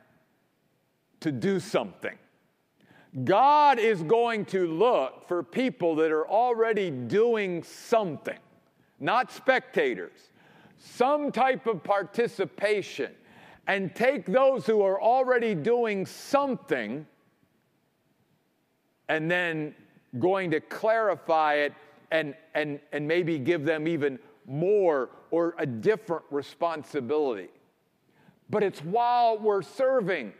to 1.20 1.30
do 1.30 1.60
something. 1.60 2.16
God 3.24 3.78
is 3.78 4.02
going 4.02 4.44
to 4.46 4.66
look 4.66 5.26
for 5.26 5.42
people 5.42 5.96
that 5.96 6.12
are 6.12 6.28
already 6.28 6.90
doing 6.90 7.62
something, 7.64 8.38
not 9.00 9.32
spectators, 9.32 10.30
some 10.78 11.32
type 11.32 11.66
of 11.66 11.82
participation, 11.82 13.12
and 13.66 13.94
take 13.94 14.26
those 14.26 14.64
who 14.64 14.82
are 14.82 15.00
already 15.00 15.54
doing 15.54 16.06
something 16.06 17.06
and 19.08 19.28
then 19.28 19.74
going 20.18 20.50
to 20.52 20.60
clarify 20.60 21.54
it 21.54 21.74
and, 22.12 22.34
and, 22.54 22.80
and 22.92 23.06
maybe 23.06 23.38
give 23.38 23.64
them 23.64 23.88
even 23.88 24.18
more 24.46 25.10
or 25.30 25.54
a 25.58 25.66
different 25.66 26.24
responsibility. 26.30 27.48
But 28.48 28.62
it's 28.62 28.80
while 28.80 29.38
we're 29.38 29.62
serving. 29.62 30.32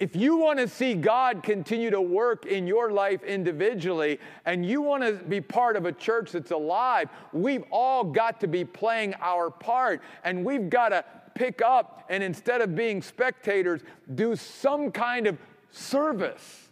If 0.00 0.16
you 0.16 0.36
want 0.36 0.58
to 0.58 0.66
see 0.66 0.94
God 0.94 1.42
continue 1.42 1.88
to 1.90 2.00
work 2.00 2.46
in 2.46 2.66
your 2.66 2.90
life 2.90 3.22
individually 3.22 4.18
and 4.44 4.66
you 4.66 4.82
want 4.82 5.04
to 5.04 5.12
be 5.12 5.40
part 5.40 5.76
of 5.76 5.86
a 5.86 5.92
church 5.92 6.32
that's 6.32 6.50
alive, 6.50 7.08
we've 7.32 7.64
all 7.70 8.02
got 8.02 8.40
to 8.40 8.48
be 8.48 8.64
playing 8.64 9.14
our 9.20 9.50
part 9.50 10.02
and 10.24 10.44
we've 10.44 10.68
got 10.68 10.88
to 10.88 11.04
pick 11.34 11.62
up 11.62 12.04
and 12.08 12.22
instead 12.22 12.60
of 12.60 12.74
being 12.74 13.02
spectators, 13.02 13.82
do 14.16 14.34
some 14.34 14.90
kind 14.90 15.28
of 15.28 15.38
service, 15.70 16.70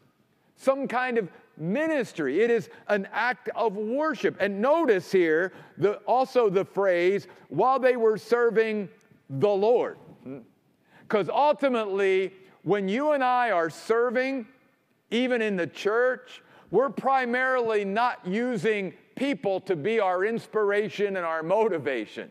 some 0.56 0.88
kind 0.88 1.16
of 1.16 1.28
ministry. 1.56 2.42
It 2.42 2.50
is 2.50 2.70
an 2.88 3.06
act 3.12 3.50
of 3.54 3.76
worship. 3.76 4.36
And 4.40 4.60
notice 4.60 5.12
here 5.12 5.52
the, 5.78 5.94
also 6.06 6.50
the 6.50 6.64
phrase, 6.64 7.28
while 7.48 7.78
they 7.78 7.96
were 7.96 8.18
serving 8.18 8.88
the 9.30 9.48
Lord. 9.48 9.96
Hmm. 10.24 10.38
Because 11.00 11.28
ultimately, 11.28 12.32
when 12.62 12.88
you 12.88 13.12
and 13.12 13.24
I 13.24 13.50
are 13.50 13.70
serving, 13.70 14.46
even 15.10 15.42
in 15.42 15.56
the 15.56 15.66
church, 15.66 16.42
we're 16.70 16.90
primarily 16.90 17.84
not 17.84 18.26
using 18.26 18.94
people 19.14 19.60
to 19.60 19.76
be 19.76 20.00
our 20.00 20.24
inspiration 20.24 21.16
and 21.16 21.26
our 21.26 21.42
motivation. 21.42 22.30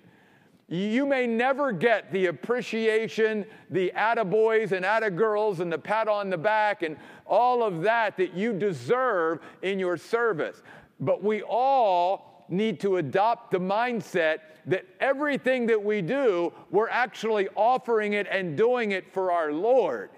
You 0.67 1.05
may 1.05 1.27
never 1.27 1.73
get 1.73 2.13
the 2.13 2.27
appreciation, 2.27 3.45
the 3.69 3.91
attaboys 3.95 4.71
and 4.71 4.85
attagirls 4.85 5.59
and 5.59 5.71
the 5.71 5.77
pat 5.77 6.07
on 6.07 6.29
the 6.29 6.37
back 6.37 6.81
and 6.81 6.95
all 7.25 7.61
of 7.61 7.81
that 7.81 8.15
that 8.17 8.33
you 8.33 8.53
deserve 8.53 9.39
in 9.61 9.79
your 9.79 9.97
service. 9.97 10.63
But 11.01 11.21
we 11.23 11.41
all 11.41 12.45
need 12.47 12.79
to 12.81 12.97
adopt 12.97 13.51
the 13.51 13.59
mindset 13.59 14.39
that 14.65 14.85
everything 15.01 15.65
that 15.65 15.83
we 15.83 16.01
do, 16.01 16.53
we're 16.69 16.89
actually 16.89 17.49
offering 17.55 18.13
it 18.13 18.27
and 18.31 18.55
doing 18.57 18.91
it 18.91 19.11
for 19.11 19.31
our 19.31 19.51
Lord. 19.51 20.09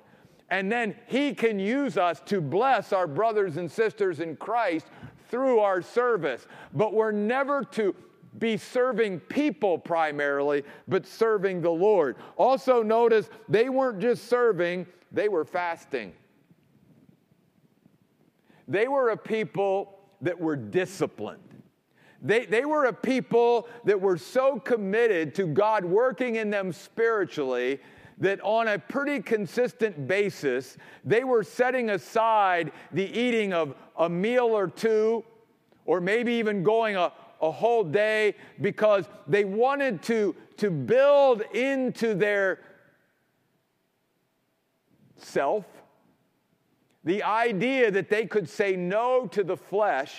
And 0.54 0.72
then 0.72 0.94
He 1.08 1.34
can 1.34 1.58
use 1.58 1.98
us 1.98 2.22
to 2.28 2.40
bless 2.40 2.94
our 2.94 3.08
brothers 3.08 3.58
and 3.58 3.72
sisters 3.72 4.20
in 4.20 4.36
Christ 4.36 4.86
through 5.30 5.62
our 5.62 5.82
service. 5.82 6.46
But 6.76 6.94
we're 6.94 7.12
never 7.12 7.64
to 7.72 7.96
be 8.38 8.58
serving 8.58 9.22
people 9.22 9.80
primarily, 9.80 10.62
but 10.88 11.08
serving 11.08 11.62
the 11.62 11.72
Lord. 11.72 12.18
Also, 12.38 12.84
notice 12.84 13.32
they 13.50 13.70
weren't 13.70 14.00
just 14.00 14.28
serving, 14.30 14.86
they 15.12 15.28
were 15.28 15.44
fasting. 15.44 16.14
They 18.68 18.88
were 18.88 19.10
a 19.10 19.18
people 19.18 20.02
that 20.22 20.40
were 20.40 20.56
disciplined. 20.56 21.64
They, 22.22 22.46
they 22.46 22.66
were 22.66 22.86
a 22.86 22.94
people 22.94 23.68
that 23.86 24.00
were 24.00 24.20
so 24.20 24.60
committed 24.60 25.34
to 25.34 25.48
God 25.48 25.84
working 25.84 26.36
in 26.36 26.52
them 26.52 26.72
spiritually 26.72 27.80
that 28.20 28.40
on 28.42 28.68
a 28.68 28.80
pretty 28.80 29.22
consistent 29.22 30.08
basis, 30.08 30.78
they 31.04 31.24
were 31.24 31.44
setting 31.44 31.92
aside 31.92 32.72
the 32.92 33.06
eating 33.18 33.54
of 33.54 33.76
a 33.98 34.10
meal 34.10 34.46
or 34.46 34.68
two, 34.68 35.24
or 35.86 36.00
maybe 36.00 36.34
even 36.34 36.64
going 36.64 36.96
a, 36.96 37.12
a 37.42 37.52
whole 37.52 37.84
day 37.84 38.36
because 38.62 39.06
they 39.28 39.44
wanted 39.44 40.02
to, 40.04 40.36
to 40.58 40.70
build 40.70 41.42
into 41.54 42.14
their 42.14 42.60
self 45.18 45.66
the 47.04 47.24
idea 47.24 47.92
that 47.92 48.10
they 48.10 48.26
could 48.26 48.48
say 48.48 48.76
no 48.76 49.28
to 49.28 49.44
the 49.44 49.58
flesh 49.58 50.16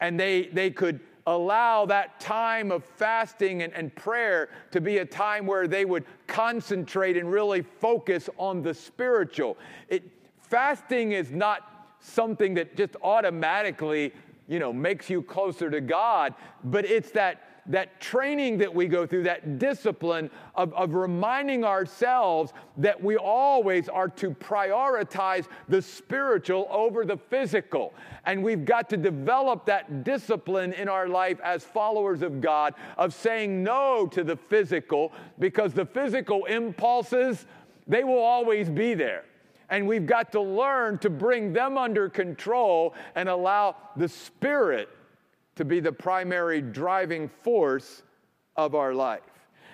and 0.00 0.18
they, 0.18 0.42
they 0.52 0.70
could 0.70 1.00
allow 1.36 1.86
that 1.86 2.20
time 2.20 2.70
of 2.70 2.84
fasting 2.84 3.62
and, 3.62 3.72
and 3.74 3.94
prayer 3.94 4.48
to 4.70 4.80
be 4.80 4.98
a 4.98 5.04
time 5.04 5.46
where 5.46 5.68
they 5.68 5.84
would 5.84 6.04
concentrate 6.26 7.16
and 7.16 7.30
really 7.30 7.62
focus 7.62 8.28
on 8.38 8.62
the 8.62 8.72
spiritual. 8.72 9.56
It, 9.88 10.04
fasting 10.40 11.12
is 11.12 11.30
not 11.30 11.96
something 12.00 12.54
that 12.54 12.76
just 12.76 12.96
automatically 13.02 14.12
you 14.48 14.58
know, 14.58 14.72
makes 14.72 15.10
you 15.10 15.22
closer 15.22 15.70
to 15.70 15.80
God, 15.80 16.34
but 16.64 16.86
it's 16.86 17.10
that 17.10 17.47
that 17.68 18.00
training 18.00 18.58
that 18.58 18.74
we 18.74 18.86
go 18.86 19.06
through, 19.06 19.22
that 19.24 19.58
discipline 19.58 20.30
of, 20.54 20.72
of 20.74 20.94
reminding 20.94 21.64
ourselves 21.64 22.52
that 22.78 23.02
we 23.02 23.16
always 23.16 23.88
are 23.88 24.08
to 24.08 24.30
prioritize 24.30 25.46
the 25.68 25.80
spiritual 25.80 26.66
over 26.70 27.04
the 27.04 27.16
physical. 27.16 27.94
And 28.24 28.42
we've 28.42 28.64
got 28.64 28.88
to 28.90 28.96
develop 28.96 29.66
that 29.66 30.02
discipline 30.04 30.72
in 30.72 30.88
our 30.88 31.08
life 31.08 31.38
as 31.40 31.62
followers 31.62 32.22
of 32.22 32.40
God 32.40 32.74
of 32.96 33.14
saying 33.14 33.62
no 33.62 34.06
to 34.08 34.24
the 34.24 34.36
physical 34.36 35.12
because 35.38 35.74
the 35.74 35.86
physical 35.86 36.46
impulses, 36.46 37.46
they 37.86 38.04
will 38.04 38.18
always 38.18 38.68
be 38.68 38.94
there. 38.94 39.24
And 39.70 39.86
we've 39.86 40.06
got 40.06 40.32
to 40.32 40.40
learn 40.40 40.98
to 40.98 41.10
bring 41.10 41.52
them 41.52 41.76
under 41.76 42.08
control 42.08 42.94
and 43.14 43.28
allow 43.28 43.76
the 43.96 44.08
Spirit 44.08 44.88
to 45.58 45.64
be 45.64 45.80
the 45.80 45.90
primary 45.90 46.60
driving 46.60 47.28
force 47.42 48.04
of 48.56 48.76
our 48.76 48.94
life. 48.94 49.20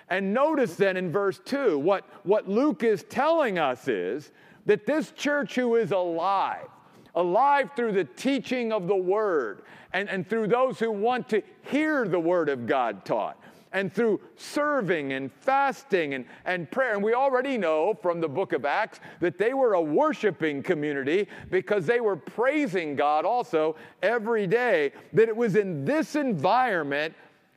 And 0.09 0.33
notice 0.33 0.75
then 0.75 0.97
in 0.97 1.11
verse 1.11 1.39
2, 1.45 1.77
what, 1.77 2.05
what 2.23 2.49
Luke 2.49 2.83
is 2.83 3.03
telling 3.03 3.59
us 3.59 3.87
is 3.87 4.31
that 4.65 4.87
this 4.87 5.11
church 5.11 5.53
who 5.53 5.75
is 5.75 5.91
alive, 5.91 6.67
alive 7.13 7.69
through 7.75 7.91
the 7.91 8.03
teaching 8.03 8.73
of 8.73 8.87
the 8.87 8.95
word 8.95 9.61
and, 9.93 10.09
and 10.09 10.27
through 10.27 10.47
those 10.47 10.79
who 10.79 10.91
want 10.91 11.29
to 11.29 11.43
hear 11.61 12.07
the 12.07 12.19
word 12.19 12.49
of 12.49 12.65
God 12.65 13.05
taught, 13.05 13.39
and 13.75 13.93
through 13.93 14.21
serving 14.37 15.11
and 15.11 15.29
fasting 15.41 16.13
and, 16.13 16.23
and 16.45 16.71
prayer. 16.71 16.93
And 16.93 17.03
we 17.03 17.13
already 17.13 17.57
know 17.57 17.93
from 18.01 18.21
the 18.21 18.27
book 18.29 18.53
of 18.53 18.63
Acts 18.63 19.01
that 19.19 19.37
they 19.37 19.53
were 19.53 19.73
a 19.73 19.81
worshiping 19.81 20.63
community 20.63 21.27
because 21.51 21.85
they 21.85 21.99
were 21.99 22.15
praising 22.15 22.95
God 22.95 23.25
also 23.25 23.75
every 24.01 24.47
day. 24.47 24.93
That 25.11 25.27
it 25.27 25.35
was 25.35 25.57
in 25.57 25.83
this 25.83 26.15
environment 26.15 27.13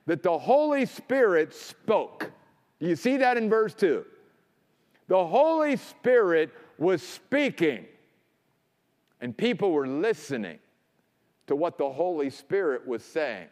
that 0.07 0.25
the 0.25 0.37
Holy 0.37 0.87
Spirit 0.87 1.55
spoke. 1.55 2.33
You 2.81 2.97
see 2.97 3.17
that 3.19 3.37
in 3.37 3.49
verse 3.49 3.75
2. 3.75 4.05
The 5.07 5.25
Holy 5.25 5.77
Spirit 5.77 6.51
was 6.79 7.01
speaking, 7.01 7.87
and 9.21 9.37
people 9.37 9.71
were 9.71 9.87
listening 9.87 10.59
to 11.47 11.55
what 11.55 11.79
the 11.79 11.89
Holy 11.89 12.29
Spirit 12.29 12.85
was 12.89 13.05
saying. 13.05 13.47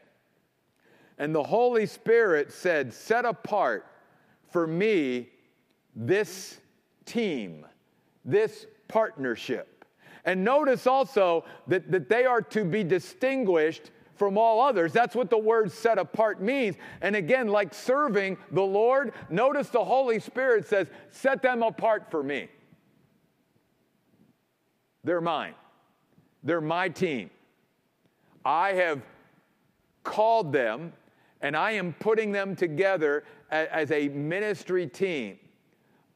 And 1.18 1.34
the 1.34 1.42
Holy 1.42 1.86
Spirit 1.86 2.52
said, 2.52 2.92
Set 2.92 3.24
apart 3.24 3.86
for 4.50 4.66
me 4.66 5.28
this 5.94 6.58
team, 7.04 7.64
this 8.24 8.66
partnership. 8.88 9.84
And 10.24 10.44
notice 10.44 10.86
also 10.86 11.44
that, 11.68 11.90
that 11.90 12.08
they 12.08 12.24
are 12.24 12.42
to 12.42 12.64
be 12.64 12.82
distinguished 12.84 13.90
from 14.16 14.36
all 14.36 14.60
others. 14.60 14.92
That's 14.92 15.14
what 15.14 15.30
the 15.30 15.38
word 15.38 15.70
set 15.70 15.98
apart 15.98 16.40
means. 16.40 16.76
And 17.00 17.14
again, 17.14 17.48
like 17.48 17.72
serving 17.72 18.38
the 18.50 18.62
Lord, 18.62 19.12
notice 19.30 19.68
the 19.68 19.84
Holy 19.84 20.18
Spirit 20.18 20.66
says, 20.66 20.88
Set 21.10 21.42
them 21.42 21.62
apart 21.62 22.10
for 22.10 22.22
me. 22.22 22.48
They're 25.04 25.20
mine, 25.20 25.54
they're 26.42 26.60
my 26.60 26.88
team. 26.88 27.30
I 28.44 28.72
have 28.72 29.02
called 30.02 30.52
them 30.52 30.92
and 31.40 31.56
I 31.56 31.72
am 31.72 31.92
putting 31.94 32.32
them 32.32 32.56
together 32.56 33.24
as 33.50 33.90
a 33.90 34.08
ministry 34.08 34.86
team. 34.86 35.38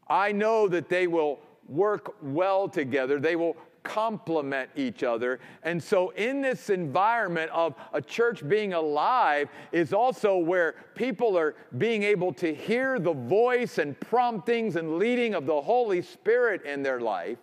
I 0.08 0.32
know 0.32 0.66
that 0.68 0.88
they 0.88 1.06
will 1.06 1.40
work 1.68 2.16
well 2.22 2.68
together. 2.68 3.20
They 3.20 3.36
will 3.36 3.56
complement 3.82 4.70
each 4.76 5.02
other. 5.02 5.40
And 5.62 5.82
so, 5.82 6.10
in 6.10 6.40
this 6.42 6.68
environment 6.70 7.50
of 7.52 7.74
a 7.92 8.02
church 8.02 8.46
being 8.46 8.74
alive, 8.74 9.48
is 9.72 9.92
also 9.92 10.36
where 10.36 10.74
people 10.94 11.38
are 11.38 11.54
being 11.78 12.02
able 12.02 12.32
to 12.34 12.54
hear 12.54 12.98
the 12.98 13.12
voice 13.12 13.78
and 13.78 13.98
promptings 14.00 14.76
and 14.76 14.98
leading 14.98 15.34
of 15.34 15.46
the 15.46 15.60
Holy 15.60 16.02
Spirit 16.02 16.64
in 16.64 16.82
their 16.82 17.00
life 17.00 17.38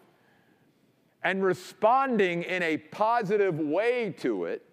and 1.24 1.43
responding 1.43 2.43
in 2.43 2.62
a 2.63 2.77
positive 2.77 3.60
way 3.60 4.13
to 4.19 4.46
it, 4.46 4.63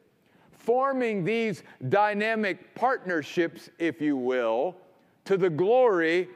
forming 0.64 1.25
these 1.25 1.62
dynamic 1.88 2.75
partnerships, 2.75 3.71
if 3.78 4.00
you 4.00 4.16
will, 4.16 4.76
to 5.25 5.37
the 5.37 5.50
glory 5.50 6.28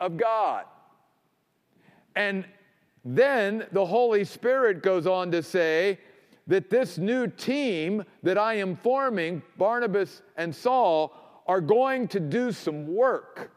of 0.00 0.16
God. 0.16 0.64
And 2.16 2.44
then 3.04 3.66
the 3.72 3.86
Holy 3.86 4.24
Spirit 4.24 4.82
goes 4.82 5.06
on 5.06 5.30
to 5.30 5.42
say 5.42 5.98
that 6.46 6.70
this 6.70 6.98
new 6.98 7.26
team 7.26 8.04
that 8.22 8.38
I 8.38 8.54
am 8.54 8.76
forming, 8.76 9.42
Barnabas 9.56 10.22
and 10.36 10.54
Saul, 10.54 11.12
are 11.46 11.60
going 11.60 12.08
to 12.08 12.20
do 12.20 12.52
some 12.52 12.86
work 12.86 13.52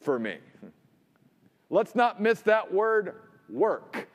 for 0.00 0.18
me. 0.18 0.36
Let's 1.70 1.94
not 1.94 2.20
miss 2.20 2.40
that 2.42 2.72
word 2.72 3.14
work. 3.48 4.08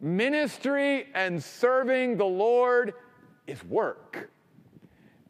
Ministry 0.00 1.06
and 1.14 1.42
serving 1.42 2.16
the 2.16 2.24
Lord 2.24 2.94
is 3.46 3.62
work. 3.64 4.30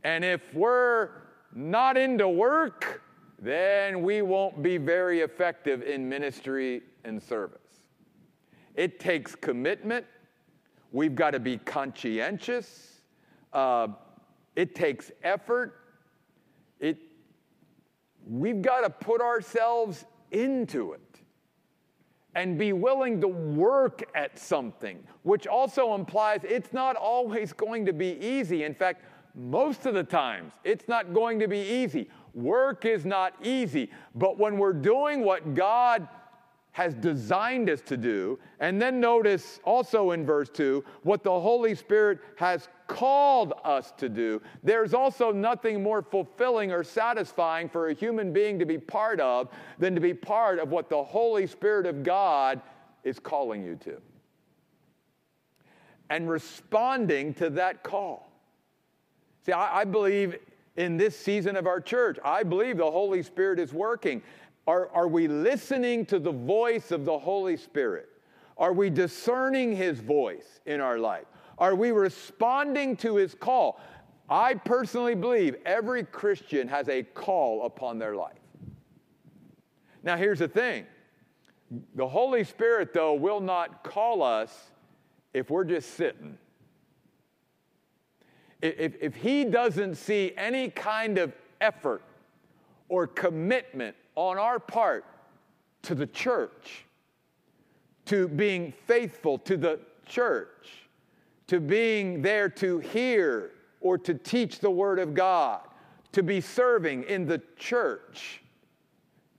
And 0.04 0.24
if 0.24 0.52
we're 0.54 1.10
not 1.54 1.96
into 1.96 2.28
work, 2.28 3.02
then 3.38 4.02
we 4.02 4.22
won't 4.22 4.62
be 4.62 4.78
very 4.78 5.20
effective 5.20 5.82
in 5.82 6.08
ministry 6.08 6.82
and 7.04 7.22
service. 7.22 7.58
It 8.74 9.00
takes 9.00 9.34
commitment. 9.34 10.06
We've 10.92 11.14
got 11.14 11.32
to 11.32 11.40
be 11.40 11.58
conscientious. 11.58 13.00
Uh, 13.52 13.88
it 14.56 14.74
takes 14.74 15.10
effort. 15.22 15.78
It, 16.80 16.98
we've 18.26 18.62
got 18.62 18.82
to 18.82 18.90
put 18.90 19.20
ourselves 19.20 20.04
into 20.30 20.92
it 20.92 21.01
and 22.34 22.58
be 22.58 22.72
willing 22.72 23.20
to 23.20 23.28
work 23.28 24.02
at 24.14 24.38
something, 24.38 24.98
which 25.22 25.46
also 25.46 25.94
implies 25.94 26.40
it's 26.44 26.72
not 26.72 26.96
always 26.96 27.52
going 27.52 27.84
to 27.86 27.92
be 27.92 28.18
easy. 28.20 28.64
In 28.64 28.74
fact, 28.74 29.02
most 29.34 29.86
of 29.86 29.94
the 29.94 30.04
times, 30.04 30.52
it's 30.64 30.88
not 30.88 31.14
going 31.14 31.38
to 31.38 31.48
be 31.48 31.60
easy. 31.60 32.08
Work 32.34 32.84
is 32.84 33.04
not 33.04 33.34
easy. 33.42 33.90
But 34.14 34.38
when 34.38 34.58
we're 34.58 34.72
doing 34.72 35.24
what 35.24 35.54
God 35.54 36.08
has 36.72 36.94
designed 36.94 37.68
us 37.68 37.82
to 37.82 37.96
do. 37.96 38.38
And 38.58 38.80
then 38.80 38.98
notice 38.98 39.60
also 39.62 40.10
in 40.12 40.24
verse 40.24 40.48
2 40.48 40.82
what 41.02 41.22
the 41.22 41.30
Holy 41.30 41.74
Spirit 41.74 42.18
has 42.36 42.68
called 42.86 43.52
us 43.64 43.92
to 43.98 44.08
do. 44.08 44.40
There's 44.62 44.94
also 44.94 45.32
nothing 45.32 45.82
more 45.82 46.02
fulfilling 46.02 46.72
or 46.72 46.82
satisfying 46.82 47.68
for 47.68 47.88
a 47.88 47.94
human 47.94 48.32
being 48.32 48.58
to 48.58 48.64
be 48.64 48.78
part 48.78 49.20
of 49.20 49.48
than 49.78 49.94
to 49.94 50.00
be 50.00 50.14
part 50.14 50.58
of 50.58 50.70
what 50.70 50.88
the 50.88 51.02
Holy 51.02 51.46
Spirit 51.46 51.86
of 51.86 52.02
God 52.02 52.60
is 53.04 53.18
calling 53.18 53.62
you 53.62 53.76
to. 53.76 54.00
And 56.08 56.28
responding 56.28 57.34
to 57.34 57.50
that 57.50 57.82
call. 57.82 58.30
See, 59.44 59.52
I, 59.52 59.80
I 59.80 59.84
believe 59.84 60.38
in 60.76 60.96
this 60.96 61.18
season 61.18 61.56
of 61.56 61.66
our 61.66 61.80
church, 61.80 62.18
I 62.24 62.42
believe 62.42 62.78
the 62.78 62.90
Holy 62.90 63.22
Spirit 63.22 63.58
is 63.58 63.72
working. 63.72 64.22
Are, 64.66 64.88
are 64.90 65.08
we 65.08 65.26
listening 65.26 66.06
to 66.06 66.18
the 66.18 66.32
voice 66.32 66.92
of 66.92 67.04
the 67.04 67.18
Holy 67.18 67.56
Spirit? 67.56 68.08
Are 68.56 68.72
we 68.72 68.90
discerning 68.90 69.74
His 69.74 69.98
voice 69.98 70.60
in 70.66 70.80
our 70.80 70.98
life? 70.98 71.24
Are 71.58 71.74
we 71.74 71.90
responding 71.90 72.96
to 72.98 73.16
His 73.16 73.34
call? 73.34 73.80
I 74.28 74.54
personally 74.54 75.14
believe 75.14 75.56
every 75.66 76.04
Christian 76.04 76.68
has 76.68 76.88
a 76.88 77.02
call 77.02 77.66
upon 77.66 77.98
their 77.98 78.14
life. 78.14 78.38
Now, 80.04 80.16
here's 80.16 80.38
the 80.38 80.48
thing 80.48 80.86
the 81.94 82.06
Holy 82.06 82.44
Spirit, 82.44 82.92
though, 82.92 83.14
will 83.14 83.40
not 83.40 83.82
call 83.82 84.22
us 84.22 84.70
if 85.34 85.50
we're 85.50 85.64
just 85.64 85.94
sitting. 85.94 86.38
If, 88.60 88.94
if 89.00 89.16
He 89.16 89.44
doesn't 89.44 89.96
see 89.96 90.32
any 90.36 90.70
kind 90.70 91.18
of 91.18 91.32
effort 91.60 92.02
or 92.88 93.06
commitment 93.06 93.96
on 94.14 94.38
our 94.38 94.58
part 94.58 95.04
to 95.82 95.94
the 95.94 96.06
church, 96.06 96.84
to 98.06 98.28
being 98.28 98.72
faithful 98.86 99.38
to 99.38 99.56
the 99.56 99.80
church, 100.06 100.68
to 101.46 101.60
being 101.60 102.22
there 102.22 102.48
to 102.48 102.78
hear 102.78 103.50
or 103.80 103.98
to 103.98 104.14
teach 104.14 104.60
the 104.60 104.70
Word 104.70 104.98
of 104.98 105.14
God, 105.14 105.60
to 106.12 106.22
be 106.22 106.40
serving 106.40 107.04
in 107.04 107.26
the 107.26 107.40
church, 107.56 108.40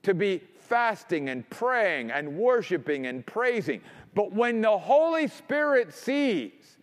to 0.02 0.14
be 0.14 0.42
fasting 0.58 1.28
and 1.28 1.48
praying 1.50 2.10
and 2.10 2.36
worshiping 2.36 3.06
and 3.06 3.24
praising. 3.26 3.80
But 4.14 4.32
when 4.32 4.60
the 4.60 4.78
Holy 4.78 5.28
Spirit 5.28 5.94
sees 5.94 6.78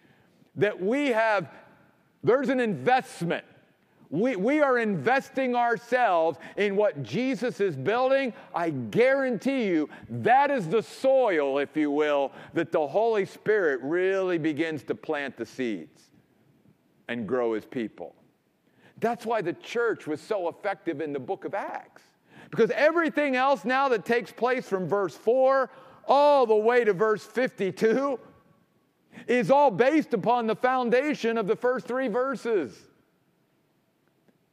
that 0.55 0.81
we 0.81 1.07
have, 1.09 1.49
there's 2.23 2.49
an 2.49 2.59
investment 2.59 3.45
we, 4.11 4.35
we 4.35 4.59
are 4.59 4.77
investing 4.77 5.55
ourselves 5.55 6.37
in 6.57 6.75
what 6.75 7.01
Jesus 7.01 7.61
is 7.61 7.77
building. 7.77 8.33
I 8.53 8.69
guarantee 8.69 9.67
you 9.67 9.89
that 10.09 10.51
is 10.51 10.67
the 10.67 10.83
soil, 10.83 11.59
if 11.59 11.77
you 11.77 11.89
will, 11.89 12.33
that 12.53 12.73
the 12.73 12.85
Holy 12.85 13.25
Spirit 13.25 13.79
really 13.81 14.37
begins 14.37 14.83
to 14.83 14.95
plant 14.95 15.37
the 15.37 15.45
seeds 15.45 16.09
and 17.07 17.25
grow 17.25 17.53
his 17.53 17.65
people. 17.65 18.13
That's 18.99 19.25
why 19.25 19.41
the 19.41 19.53
church 19.53 20.07
was 20.07 20.19
so 20.19 20.49
effective 20.49 20.99
in 20.99 21.13
the 21.13 21.19
book 21.19 21.45
of 21.45 21.53
Acts. 21.53 22.03
Because 22.49 22.69
everything 22.71 23.37
else 23.37 23.63
now 23.63 23.87
that 23.87 24.03
takes 24.03 24.29
place 24.29 24.67
from 24.67 24.89
verse 24.89 25.15
4 25.15 25.69
all 26.05 26.45
the 26.45 26.55
way 26.55 26.83
to 26.83 26.91
verse 26.91 27.23
52 27.23 28.19
is 29.27 29.49
all 29.49 29.71
based 29.71 30.13
upon 30.13 30.47
the 30.47 30.55
foundation 30.55 31.37
of 31.37 31.47
the 31.47 31.55
first 31.55 31.87
three 31.87 32.09
verses. 32.09 32.77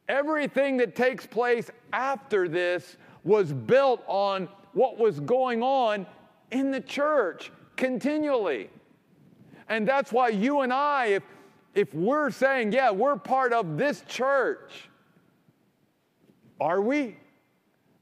Everything 0.08 0.76
that 0.78 0.96
takes 0.96 1.26
place 1.26 1.70
after 1.92 2.48
this 2.48 2.96
was 3.24 3.52
built 3.52 4.02
on 4.06 4.48
what 4.72 4.98
was 4.98 5.20
going 5.20 5.62
on 5.62 6.06
in 6.50 6.70
the 6.70 6.80
church 6.80 7.52
continually. 7.76 8.70
And 9.68 9.86
that's 9.86 10.12
why 10.12 10.28
you 10.28 10.60
and 10.60 10.72
I, 10.72 11.06
if, 11.06 11.22
if 11.74 11.92
we're 11.94 12.30
saying, 12.30 12.72
yeah, 12.72 12.90
we're 12.90 13.16
part 13.16 13.52
of 13.52 13.76
this 13.76 14.02
church, 14.08 14.88
are 16.60 16.80
we? 16.80 17.16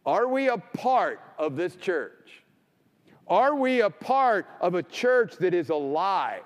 Are 0.05 0.29
we 0.29 0.49
a 0.49 0.59
part 0.59 1.21
of 1.39 1.57
this 1.57 1.75
church? 1.75 2.45
Are 3.27 3.57
we 3.57 3.81
a 3.81 3.91
part 3.91 4.47
of 4.61 4.77
a 4.77 4.83
church 4.83 5.37
that 5.39 5.53
is 5.53 5.71
alive? 5.71 6.45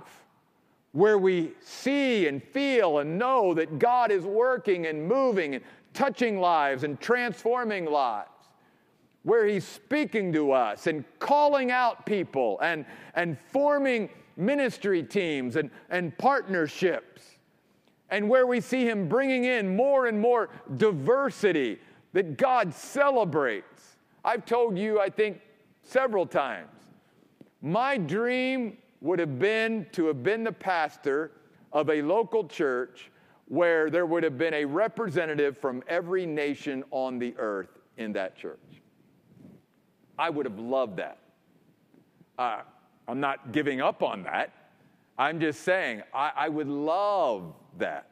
Where 0.93 1.19
we 1.19 1.53
see 1.61 2.27
and 2.27 2.43
feel 2.43 2.99
and 2.99 3.19
know 3.19 3.55
that 3.55 3.79
God 3.79 4.11
is 4.11 4.25
working 4.25 4.87
and 4.87 5.07
moving 5.07 5.55
and 5.55 5.65
touching 5.95 6.41
lives 6.41 6.85
and 6.85 7.01
transforming 7.01 7.85
lives, 7.85 8.29
where 9.23 9.47
He's 9.47 9.65
speaking 9.65 10.33
to 10.33 10.53
us 10.53 10.87
and 10.87 11.05
calling 11.19 11.71
out 11.71 12.07
people 12.07 12.59
and, 12.61 12.85
and 13.15 13.39
forming 13.53 14.09
ministry 14.37 15.03
teams 15.03 15.57
and, 15.57 15.71
and 15.91 16.17
partnerships, 16.19 17.23
and 18.11 18.29
where 18.29 18.47
we 18.47 18.61
see 18.61 18.85
Him 18.85 19.09
bringing 19.09 19.45
in 19.45 19.77
more 19.77 20.07
and 20.07 20.21
more 20.21 20.49
diversity 20.77 21.79
that 22.13 22.37
God 22.37 22.75
celebrates. 22.75 23.97
I've 24.25 24.45
told 24.45 24.77
you, 24.77 25.01
I 25.01 25.09
think, 25.09 25.41
several 25.83 26.27
times. 26.27 26.69
My 27.63 27.97
dream 27.97 28.79
would 29.01 29.19
have 29.19 29.39
been 29.39 29.87
to 29.93 30.07
have 30.07 30.23
been 30.23 30.45
the 30.45 30.53
pastor 30.53 31.33
of 31.73 31.91
a 31.91 32.03
local 32.03 32.47
church 32.47 33.11
where 33.47 33.91
there 33.91 34.07
would 34.07 34.23
have 34.23 34.39
been 34.39 34.55
a 34.55 34.65
representative 34.65 35.59
from 35.59 35.83
every 35.89 36.27
nation 36.27 36.85
on 36.91 37.19
the 37.19 37.35
earth 37.39 37.79
in 37.97 38.13
that 38.13 38.37
church. 38.37 38.59
I 40.19 40.31
would 40.31 40.47
have 40.47 40.59
loved 40.59 40.99
that. 40.99 41.19
Uh, 42.39 42.61
I'm 43.09 43.21
not 43.21 43.53
giving 43.53 43.81
up 43.81 44.03
on 44.03 44.23
that. 44.23 44.53
I'm 45.19 45.41
just 45.41 45.63
saying, 45.63 46.03
I, 46.15 46.33
I 46.37 46.49
would 46.49 46.69
love 46.69 47.55
that. 47.79 48.09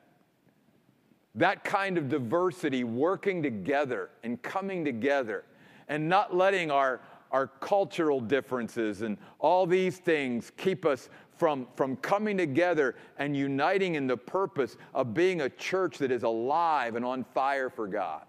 That 1.35 1.63
kind 1.63 1.97
of 1.99 2.09
diversity 2.09 2.83
working 2.83 3.43
together 3.43 4.11
and 4.25 4.43
coming 4.43 4.85
together 4.85 5.45
and 5.89 6.09
not 6.09 6.35
letting 6.35 6.71
our, 6.71 7.01
our 7.31 7.47
cultural 7.47 8.21
differences 8.21 9.03
and 9.03 9.19
all 9.39 9.67
these 9.67 9.99
things 9.99 10.53
keep 10.57 10.85
us 10.85 11.09
from, 11.37 11.67
from 11.77 11.97
coming 11.97 12.37
together 12.37 12.97
and 13.19 13.37
uniting 13.37 13.95
in 13.95 14.07
the 14.07 14.17
purpose 14.17 14.77
of 14.95 15.15
being 15.15 15.43
a 15.43 15.49
church 15.49 15.99
that 15.99 16.11
is 16.11 16.25
alive 16.25 16.97
and 16.97 17.05
on 17.05 17.25
fire 17.35 17.71
for 17.71 17.87
God. 17.87 18.25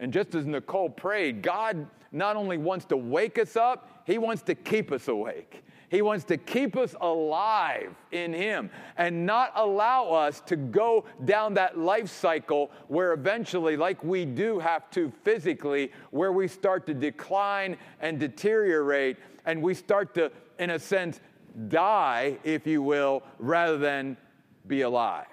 And 0.00 0.12
just 0.12 0.34
as 0.34 0.46
Nicole 0.46 0.90
prayed, 0.90 1.42
God 1.42 1.86
not 2.12 2.36
only 2.36 2.56
wants 2.56 2.84
to 2.86 2.96
wake 2.96 3.38
us 3.38 3.56
up, 3.56 4.02
He 4.06 4.18
wants 4.18 4.42
to 4.42 4.54
keep 4.54 4.92
us 4.92 5.08
awake. 5.08 5.62
He 5.90 6.02
wants 6.02 6.24
to 6.24 6.36
keep 6.36 6.76
us 6.76 6.94
alive 7.00 7.94
in 8.12 8.32
Him 8.32 8.70
and 8.96 9.24
not 9.24 9.52
allow 9.54 10.10
us 10.10 10.40
to 10.42 10.56
go 10.56 11.04
down 11.24 11.54
that 11.54 11.78
life 11.78 12.10
cycle 12.10 12.70
where 12.88 13.12
eventually, 13.14 13.76
like 13.76 14.02
we 14.04 14.26
do 14.26 14.58
have 14.58 14.90
to 14.90 15.10
physically, 15.24 15.90
where 16.10 16.32
we 16.32 16.46
start 16.46 16.86
to 16.86 16.94
decline 16.94 17.78
and 18.00 18.20
deteriorate 18.20 19.16
and 19.46 19.62
we 19.62 19.72
start 19.72 20.14
to, 20.14 20.30
in 20.58 20.70
a 20.70 20.78
sense, 20.78 21.20
die, 21.68 22.36
if 22.44 22.66
you 22.66 22.82
will, 22.82 23.22
rather 23.38 23.78
than 23.78 24.16
be 24.66 24.82
alive. 24.82 25.26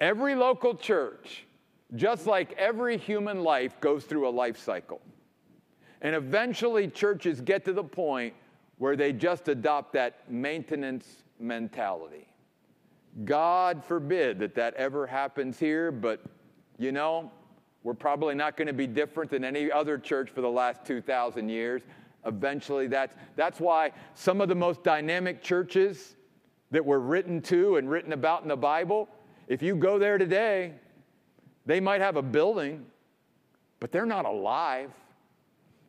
Every 0.00 0.34
local 0.34 0.74
church, 0.74 1.44
just 1.96 2.26
like 2.26 2.52
every 2.52 2.96
human 2.96 3.42
life, 3.42 3.78
goes 3.80 4.04
through 4.04 4.26
a 4.26 4.30
life 4.30 4.58
cycle. 4.58 5.02
And 6.00 6.14
eventually, 6.14 6.88
churches 6.88 7.42
get 7.42 7.66
to 7.66 7.74
the 7.74 7.84
point 7.84 8.32
where 8.80 8.96
they 8.96 9.12
just 9.12 9.46
adopt 9.48 9.92
that 9.92 10.22
maintenance 10.30 11.22
mentality. 11.38 12.26
God 13.26 13.84
forbid 13.84 14.38
that 14.38 14.54
that 14.54 14.72
ever 14.72 15.06
happens 15.06 15.58
here, 15.58 15.92
but 15.92 16.22
you 16.78 16.90
know, 16.90 17.30
we're 17.82 17.92
probably 17.92 18.34
not 18.34 18.56
going 18.56 18.68
to 18.68 18.72
be 18.72 18.86
different 18.86 19.30
than 19.30 19.44
any 19.44 19.70
other 19.70 19.98
church 19.98 20.30
for 20.30 20.40
the 20.40 20.48
last 20.48 20.82
2,000 20.86 21.50
years. 21.50 21.82
Eventually, 22.24 22.86
that's, 22.86 23.14
that's 23.36 23.60
why 23.60 23.92
some 24.14 24.40
of 24.40 24.48
the 24.48 24.54
most 24.54 24.82
dynamic 24.82 25.42
churches 25.42 26.16
that 26.70 26.82
were 26.82 27.00
written 27.00 27.42
to 27.42 27.76
and 27.76 27.90
written 27.90 28.14
about 28.14 28.40
in 28.44 28.48
the 28.48 28.56
Bible, 28.56 29.10
if 29.46 29.60
you 29.60 29.76
go 29.76 29.98
there 29.98 30.16
today, 30.16 30.72
they 31.66 31.80
might 31.80 32.00
have 32.00 32.16
a 32.16 32.22
building, 32.22 32.86
but 33.78 33.92
they're 33.92 34.06
not 34.06 34.24
alive. 34.24 34.90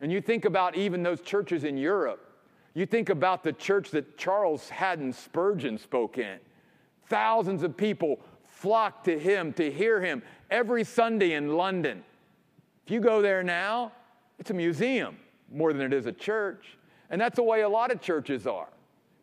And 0.01 0.11
you 0.11 0.19
think 0.19 0.43
about 0.43 0.75
even 0.75 1.03
those 1.03 1.21
churches 1.21 1.63
in 1.63 1.77
Europe 1.77 2.27
you 2.73 2.85
think 2.85 3.09
about 3.09 3.43
the 3.43 3.53
church 3.53 3.91
that 3.91 4.17
Charles 4.17 4.69
Haddon 4.69 5.13
Spurgeon 5.13 5.77
spoke 5.77 6.17
in. 6.17 6.37
Thousands 7.07 7.63
of 7.63 7.75
people 7.75 8.19
flocked 8.43 9.05
to 9.05 9.19
him 9.19 9.51
to 9.53 9.71
hear 9.71 9.99
him 10.01 10.21
every 10.49 10.83
Sunday 10.83 11.33
in 11.33 11.55
London. 11.55 12.03
If 12.85 12.91
you 12.91 12.99
go 12.99 13.21
there 13.21 13.43
now, 13.43 13.91
it's 14.39 14.51
a 14.51 14.53
museum 14.53 15.17
more 15.51 15.73
than 15.73 15.81
it 15.81 15.93
is 15.93 16.05
a 16.05 16.11
church. 16.11 16.77
And 17.09 17.19
that's 17.19 17.35
the 17.35 17.43
way 17.43 17.61
a 17.61 17.69
lot 17.69 17.91
of 17.91 18.01
churches 18.01 18.47
are 18.47 18.69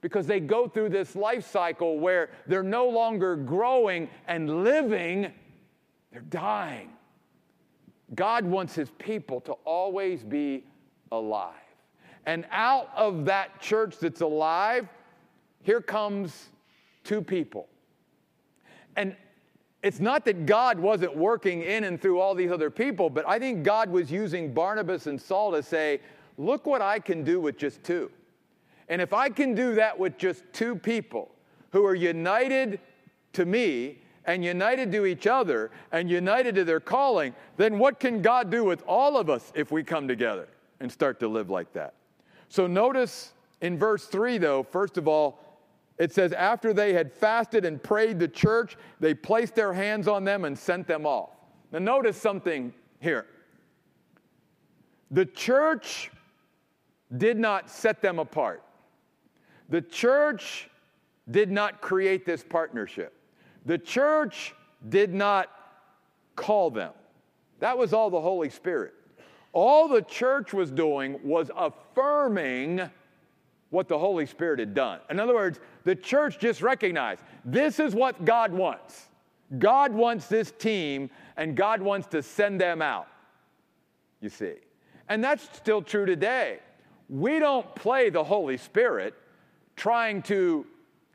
because 0.00 0.26
they 0.26 0.40
go 0.40 0.68
through 0.68 0.90
this 0.90 1.16
life 1.16 1.48
cycle 1.50 1.98
where 1.98 2.30
they're 2.46 2.62
no 2.62 2.88
longer 2.88 3.34
growing 3.34 4.08
and 4.26 4.62
living, 4.62 5.32
they're 6.12 6.20
dying. 6.22 6.90
God 8.14 8.44
wants 8.44 8.74
his 8.74 8.90
people 8.98 9.40
to 9.42 9.52
always 9.64 10.22
be 10.22 10.64
alive. 11.10 11.54
And 12.26 12.46
out 12.50 12.90
of 12.94 13.24
that 13.26 13.60
church 13.60 13.98
that's 13.98 14.20
alive, 14.20 14.88
here 15.62 15.80
comes 15.80 16.48
two 17.04 17.22
people. 17.22 17.68
And 18.96 19.16
it's 19.82 20.00
not 20.00 20.24
that 20.24 20.44
God 20.44 20.78
wasn't 20.78 21.16
working 21.16 21.62
in 21.62 21.84
and 21.84 22.00
through 22.00 22.20
all 22.20 22.34
these 22.34 22.50
other 22.50 22.70
people, 22.70 23.08
but 23.08 23.26
I 23.28 23.38
think 23.38 23.62
God 23.62 23.90
was 23.90 24.10
using 24.10 24.52
Barnabas 24.52 25.06
and 25.06 25.20
Saul 25.20 25.52
to 25.52 25.62
say, 25.62 26.00
look 26.36 26.66
what 26.66 26.82
I 26.82 26.98
can 26.98 27.22
do 27.22 27.40
with 27.40 27.56
just 27.56 27.82
two. 27.84 28.10
And 28.88 29.00
if 29.00 29.12
I 29.12 29.28
can 29.28 29.54
do 29.54 29.74
that 29.76 29.98
with 29.98 30.18
just 30.18 30.42
two 30.52 30.74
people 30.74 31.30
who 31.70 31.84
are 31.84 31.94
united 31.94 32.80
to 33.34 33.44
me 33.44 33.98
and 34.24 34.44
united 34.44 34.90
to 34.92 35.06
each 35.06 35.26
other 35.26 35.70
and 35.92 36.10
united 36.10 36.54
to 36.56 36.64
their 36.64 36.80
calling, 36.80 37.34
then 37.56 37.78
what 37.78 38.00
can 38.00 38.20
God 38.20 38.50
do 38.50 38.64
with 38.64 38.82
all 38.86 39.16
of 39.16 39.30
us 39.30 39.52
if 39.54 39.70
we 39.70 39.84
come 39.84 40.08
together 40.08 40.48
and 40.80 40.90
start 40.90 41.20
to 41.20 41.28
live 41.28 41.50
like 41.50 41.72
that? 41.74 41.94
So 42.48 42.66
notice 42.66 43.32
in 43.60 43.78
verse 43.78 44.06
3, 44.06 44.38
though, 44.38 44.62
first 44.62 44.96
of 44.96 45.06
all, 45.06 45.40
it 45.98 46.12
says, 46.12 46.32
after 46.32 46.72
they 46.72 46.92
had 46.92 47.12
fasted 47.12 47.64
and 47.64 47.82
prayed 47.82 48.18
the 48.18 48.28
church, 48.28 48.76
they 49.00 49.14
placed 49.14 49.54
their 49.54 49.72
hands 49.72 50.06
on 50.06 50.24
them 50.24 50.44
and 50.44 50.56
sent 50.56 50.86
them 50.86 51.04
off. 51.04 51.30
Now, 51.72 51.80
notice 51.80 52.16
something 52.16 52.72
here. 53.00 53.26
The 55.10 55.26
church 55.26 56.10
did 57.16 57.38
not 57.38 57.68
set 57.70 58.00
them 58.00 58.18
apart, 58.18 58.62
the 59.68 59.82
church 59.82 60.70
did 61.30 61.50
not 61.50 61.80
create 61.80 62.24
this 62.24 62.44
partnership, 62.44 63.12
the 63.66 63.78
church 63.78 64.54
did 64.88 65.12
not 65.12 65.50
call 66.36 66.70
them. 66.70 66.92
That 67.58 67.76
was 67.76 67.92
all 67.92 68.08
the 68.08 68.20
Holy 68.20 68.50
Spirit. 68.50 68.94
All 69.52 69.88
the 69.88 70.02
church 70.02 70.52
was 70.52 70.70
doing 70.70 71.18
was 71.22 71.50
affirming 71.56 72.90
what 73.70 73.88
the 73.88 73.98
Holy 73.98 74.26
Spirit 74.26 74.58
had 74.60 74.74
done. 74.74 75.00
In 75.10 75.20
other 75.20 75.34
words, 75.34 75.60
the 75.84 75.94
church 75.94 76.38
just 76.38 76.62
recognized 76.62 77.22
this 77.44 77.80
is 77.80 77.94
what 77.94 78.24
God 78.24 78.52
wants. 78.52 79.08
God 79.58 79.92
wants 79.92 80.26
this 80.26 80.52
team, 80.52 81.10
and 81.36 81.56
God 81.56 81.80
wants 81.80 82.06
to 82.08 82.22
send 82.22 82.60
them 82.60 82.82
out. 82.82 83.08
You 84.20 84.28
see. 84.28 84.54
And 85.08 85.24
that's 85.24 85.44
still 85.56 85.80
true 85.80 86.04
today. 86.04 86.58
We 87.08 87.38
don't 87.38 87.74
play 87.74 88.10
the 88.10 88.22
Holy 88.22 88.58
Spirit 88.58 89.14
trying 89.76 90.22
to 90.22 90.66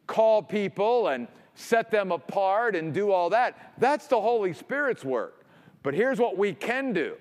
call 0.08 0.42
people 0.42 1.10
and 1.10 1.28
set 1.54 1.92
them 1.92 2.12
apart 2.12 2.76
and 2.76 2.94
do 2.94 3.12
all 3.12 3.30
that. 3.30 3.74
That's 3.78 4.08
the 4.08 4.20
Holy 4.20 4.54
Spirit's 4.54 5.06
work. 5.06 5.46
But 5.84 5.94
here's 5.94 6.20
what 6.20 6.38
we 6.38 6.54
can 6.54 6.94
do 6.94 7.16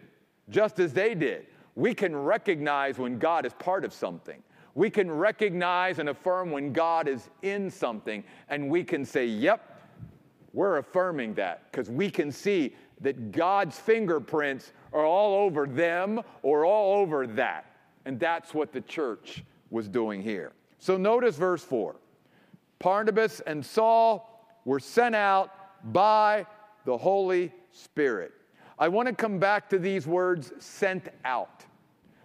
just 0.51 0.79
as 0.79 0.93
they 0.93 1.15
did. 1.15 1.47
We 1.75 1.95
can 1.95 2.15
recognize 2.15 2.99
when 2.99 3.19
God 3.19 3.47
is 3.47 3.53
part 3.55 3.85
of 3.85 3.93
something. 3.93 4.43
We 4.75 4.91
can 4.91 5.11
recognize 5.11 5.99
and 5.99 6.09
affirm 6.09 6.51
when 6.51 6.73
God 6.73 7.09
is 7.09 7.29
in 7.43 7.71
something, 7.71 8.25
and 8.49 8.71
we 8.71 8.85
can 8.85 9.05
say, 9.05 9.27
Yep, 9.27 9.69
we're 10.53 10.79
affirming 10.79 11.35
that 11.35 11.71
because 11.71 11.91
we 11.91 12.11
can 12.11 12.31
see 12.31 12.75
that 13.01 13.33
God's 13.33 13.79
fingerprints 13.79 14.73
are 14.93 15.05
all 15.05 15.35
over 15.45 15.67
them 15.67 16.21
or 16.43 16.65
all 16.65 17.01
over 17.01 17.27
that. 17.27 17.67
And 18.05 18.19
that's 18.19 18.55
what 18.55 18.73
the 18.73 18.81
church 18.83 19.45
was 19.71 19.89
doing 19.89 20.23
here. 20.23 20.53
So 20.79 20.97
notice 20.97 21.37
verse 21.37 21.63
4 21.63 21.97
Barnabas 22.79 23.41
and 23.41 23.65
Saul 23.65 24.45
were 24.65 24.81
sent 24.81 25.15
out 25.15 25.93
by 25.93 26.47
the 26.85 26.97
Holy 26.97 27.53
Spirit. 27.71 28.33
I 28.83 28.89
want 28.89 29.07
to 29.07 29.15
come 29.15 29.39
back 29.39 29.71
to 29.71 29.79
these 29.79 30.09
words 30.09 30.53
sent 30.59 31.07
out. 31.25 31.65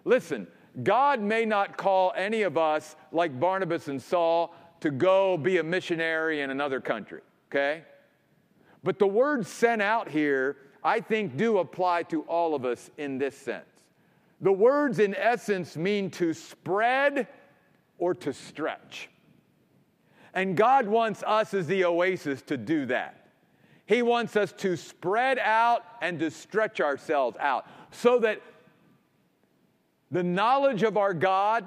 Listen, 0.04 0.48
God 0.82 1.20
may 1.20 1.44
not 1.44 1.76
call 1.76 2.12
any 2.16 2.42
of 2.42 2.58
us, 2.58 2.96
like 3.12 3.38
Barnabas 3.38 3.86
and 3.86 4.02
Saul, 4.02 4.52
to 4.80 4.90
go 4.90 5.38
be 5.38 5.58
a 5.58 5.62
missionary 5.62 6.40
in 6.40 6.50
another 6.50 6.80
country, 6.80 7.20
okay? 7.48 7.84
But 8.82 8.98
the 8.98 9.06
words 9.06 9.46
sent 9.46 9.80
out 9.82 10.08
here, 10.08 10.56
I 10.82 10.98
think, 10.98 11.36
do 11.36 11.58
apply 11.58 12.02
to 12.04 12.22
all 12.22 12.56
of 12.56 12.64
us 12.64 12.90
in 12.98 13.18
this 13.18 13.38
sense. 13.38 13.70
The 14.40 14.50
words, 14.50 14.98
in 14.98 15.14
essence, 15.14 15.76
mean 15.76 16.10
to 16.10 16.34
spread 16.34 17.28
or 17.98 18.14
to 18.14 18.32
stretch. 18.32 19.08
And 20.34 20.56
God 20.56 20.88
wants 20.88 21.22
us 21.24 21.54
as 21.54 21.68
the 21.68 21.84
oasis 21.84 22.42
to 22.42 22.56
do 22.56 22.84
that. 22.86 23.17
He 23.88 24.02
wants 24.02 24.36
us 24.36 24.52
to 24.58 24.76
spread 24.76 25.38
out 25.38 25.82
and 26.02 26.20
to 26.20 26.30
stretch 26.30 26.78
ourselves 26.78 27.38
out 27.40 27.66
so 27.90 28.18
that 28.18 28.42
the 30.10 30.22
knowledge 30.22 30.82
of 30.82 30.98
our 30.98 31.14
God 31.14 31.66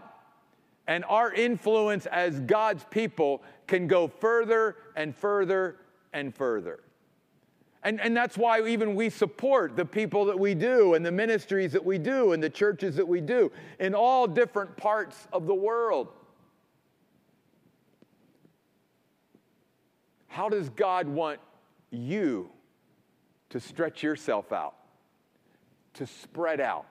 and 0.86 1.04
our 1.06 1.34
influence 1.34 2.06
as 2.06 2.40
God's 2.42 2.86
people 2.92 3.42
can 3.66 3.88
go 3.88 4.08
further 4.08 4.76
and 4.96 5.16
further 5.16 5.78
and 6.14 6.34
further. 6.36 6.82
And, 7.82 8.00
and 8.00 8.16
that's 8.16 8.38
why 8.38 8.68
even 8.68 8.94
we 8.94 9.10
support 9.10 9.76
the 9.76 9.86
people 9.86 10.26
that 10.26 10.38
we 10.38 10.54
do 10.54 10.94
and 10.94 11.04
the 11.04 11.12
ministries 11.12 11.72
that 11.72 11.84
we 11.84 11.98
do 11.98 12.34
and 12.34 12.44
the 12.44 12.52
churches 12.52 12.96
that 12.98 13.08
we 13.08 13.20
do 13.20 13.52
in 13.80 13.96
all 13.96 14.28
different 14.28 14.78
parts 14.78 15.28
of 15.34 15.48
the 15.48 15.56
world. 15.56 16.10
How 20.28 20.50
does 20.50 20.70
God 20.70 21.08
want 21.08 21.40
you 21.92 22.50
to 23.50 23.60
stretch 23.60 24.02
yourself 24.02 24.52
out, 24.52 24.76
to 25.94 26.08
spread 26.08 26.60
out, 26.60 26.86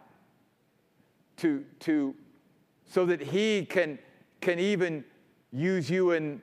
to, 1.38 1.64
to, 1.80 2.14
so 2.86 3.06
that 3.06 3.20
He 3.20 3.64
can, 3.64 3.98
can 4.40 4.58
even 4.58 5.04
use 5.52 5.90
you 5.90 6.12
in, 6.12 6.40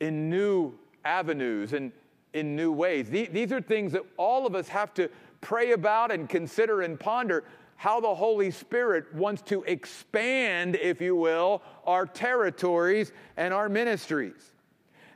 in 0.00 0.28
new 0.30 0.74
avenues 1.04 1.72
and 1.72 1.90
in 2.34 2.54
new 2.54 2.70
ways. 2.70 3.08
These 3.08 3.52
are 3.52 3.60
things 3.60 3.92
that 3.92 4.02
all 4.16 4.46
of 4.46 4.54
us 4.54 4.68
have 4.68 4.92
to 4.94 5.08
pray 5.40 5.72
about 5.72 6.12
and 6.12 6.28
consider 6.28 6.82
and 6.82 7.00
ponder 7.00 7.44
how 7.76 8.00
the 8.00 8.14
Holy 8.14 8.50
Spirit 8.50 9.12
wants 9.14 9.40
to 9.42 9.62
expand, 9.62 10.76
if 10.76 11.00
you 11.00 11.14
will, 11.14 11.62
our 11.86 12.04
territories 12.06 13.12
and 13.36 13.54
our 13.54 13.68
ministries. 13.68 14.52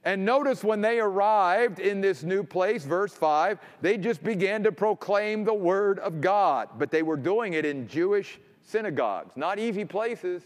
And 0.04 0.24
notice 0.24 0.64
when 0.64 0.80
they 0.80 0.98
arrived 0.98 1.78
in 1.78 2.00
this 2.00 2.24
new 2.24 2.42
place, 2.42 2.84
verse 2.84 3.12
5, 3.12 3.60
they 3.80 3.96
just 3.96 4.24
began 4.24 4.64
to 4.64 4.72
proclaim 4.72 5.44
the 5.44 5.54
word 5.54 6.00
of 6.00 6.20
God, 6.20 6.70
but 6.76 6.90
they 6.90 7.02
were 7.02 7.16
doing 7.16 7.52
it 7.52 7.64
in 7.64 7.86
Jewish 7.86 8.40
synagogues, 8.62 9.36
not 9.36 9.60
easy 9.60 9.84
places. 9.84 10.42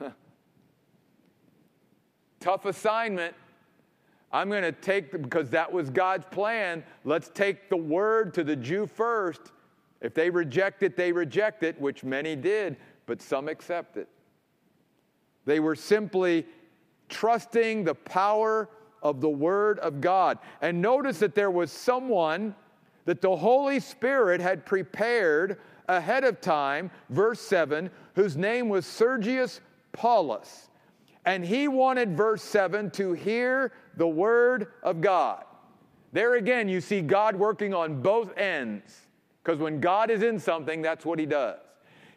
Tough 2.40 2.64
assignment. 2.64 3.34
I'm 4.32 4.48
going 4.48 4.62
to 4.62 4.72
take, 4.72 5.12
because 5.12 5.50
that 5.50 5.72
was 5.72 5.90
God's 5.90 6.24
plan, 6.32 6.82
let's 7.04 7.28
take 7.28 7.70
the 7.70 7.76
word 7.76 8.34
to 8.34 8.42
the 8.42 8.56
Jew 8.56 8.86
first. 8.86 9.52
If 10.00 10.14
they 10.14 10.28
reject 10.30 10.82
it, 10.82 10.96
they 10.96 11.12
reject 11.12 11.62
it, 11.62 11.80
which 11.80 12.02
many 12.02 12.34
did, 12.34 12.76
but 13.06 13.22
some 13.22 13.48
accept 13.48 13.96
it. 13.96 14.08
They 15.44 15.60
were 15.60 15.76
simply 15.76 16.46
trusting 17.08 17.84
the 17.84 17.94
power 17.94 18.68
of 19.02 19.20
the 19.20 19.28
Word 19.28 19.78
of 19.80 20.00
God. 20.00 20.38
And 20.62 20.80
notice 20.80 21.18
that 21.18 21.34
there 21.34 21.50
was 21.50 21.70
someone 21.70 22.54
that 23.04 23.20
the 23.20 23.36
Holy 23.36 23.80
Spirit 23.80 24.40
had 24.40 24.64
prepared 24.64 25.58
ahead 25.88 26.24
of 26.24 26.40
time, 26.40 26.90
verse 27.10 27.40
7, 27.40 27.90
whose 28.14 28.36
name 28.36 28.68
was 28.68 28.86
Sergius 28.86 29.60
Paulus. 29.92 30.70
And 31.26 31.44
he 31.44 31.68
wanted, 31.68 32.16
verse 32.16 32.42
7, 32.42 32.90
to 32.92 33.12
hear 33.12 33.72
the 33.96 34.08
Word 34.08 34.68
of 34.82 35.00
God. 35.00 35.44
There 36.12 36.34
again, 36.34 36.68
you 36.68 36.80
see 36.80 37.00
God 37.00 37.36
working 37.36 37.74
on 37.74 38.00
both 38.00 38.36
ends. 38.38 39.00
Because 39.42 39.58
when 39.58 39.80
God 39.80 40.10
is 40.10 40.22
in 40.22 40.38
something, 40.38 40.80
that's 40.80 41.04
what 41.04 41.18
he 41.18 41.26
does. 41.26 41.58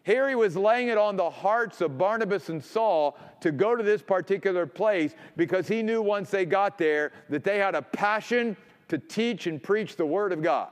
Here 0.08 0.30
he 0.30 0.36
was 0.36 0.56
laying 0.56 0.88
it 0.88 0.98
on 0.98 1.17
the 1.17 1.30
hearts 1.30 1.82
of 1.82 1.98
Barnabas 1.98 2.48
and 2.48 2.63
Saul 2.63 3.17
to 3.41 3.52
go 3.52 3.76
to 3.76 3.84
this 3.84 4.02
particular 4.02 4.65
place 4.65 5.13
because 5.36 5.67
he 5.67 5.84
knew 5.84 6.02
once 6.02 6.30
they 6.30 6.46
got 6.46 6.78
there 6.78 7.12
that 7.28 7.43
they 7.43 7.58
had 7.58 7.76
a 7.76 7.82
passion 7.82 8.56
to 8.88 9.00
teach 9.00 9.48
and 9.48 9.62
preach 9.62 9.98
the 9.98 10.06
Word 10.06 10.32
of 10.32 10.41
God. 10.41 10.70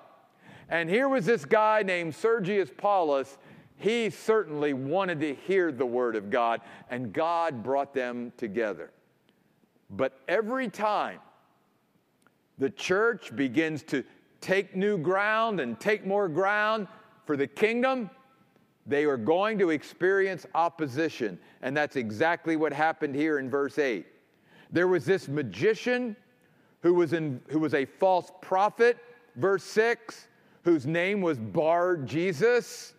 And 0.70 0.90
here 0.90 1.10
was 1.10 1.26
this 1.26 1.44
guy 1.44 1.84
named 1.84 2.16
Sergius 2.16 2.70
Paulus. 2.78 3.38
He 3.76 4.10
certainly 4.10 4.72
wanted 4.72 5.20
to 5.20 5.36
hear 5.36 5.70
the 5.70 5.86
Word 5.86 6.16
of 6.16 6.30
God, 6.30 6.62
and 6.90 7.12
God 7.12 7.62
brought 7.62 7.94
them 7.94 8.32
together. 8.38 8.90
But 9.90 10.18
every 10.30 10.70
time 10.70 11.20
the 12.58 12.70
church 12.70 13.36
begins 13.36 13.84
to 13.84 14.06
take 14.40 14.78
new 14.78 14.98
ground 14.98 15.60
and 15.60 15.78
take 15.78 16.06
more 16.06 16.30
ground 16.30 16.88
for 17.26 17.36
the 17.36 17.48
kingdom, 17.48 18.10
they 18.86 19.06
are 19.06 19.18
going 19.18 19.58
to 19.60 19.72
experience 19.72 20.46
opposition. 20.54 21.40
And 21.62 21.76
that's 21.76 21.96
exactly 21.96 22.56
what 22.56 22.72
happened 22.72 23.16
here 23.16 23.40
in 23.40 23.50
verse 23.50 23.80
8. 23.80 24.06
There 24.72 24.88
was 24.88 25.06
this 25.06 25.28
magician 25.28 26.16
who 26.82 26.94
was, 26.94 27.14
in, 27.14 27.42
who 27.48 27.60
was 27.60 27.74
a 27.74 27.86
false 27.86 28.32
prophet, 28.42 28.98
verse 29.36 29.64
6, 29.64 30.28
whose 30.64 30.86
name 30.86 31.22
was 31.22 31.38
Bar 31.38 31.98
Jesus, 31.98 32.94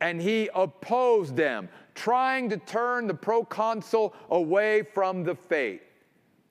and 0.00 0.20
he 0.20 0.48
opposed 0.54 1.36
them, 1.36 1.68
trying 1.94 2.48
to 2.50 2.56
turn 2.56 3.06
the 3.06 3.14
proconsul 3.14 4.14
away 4.30 4.82
from 4.82 5.24
the 5.24 5.34
faith. 5.34 5.82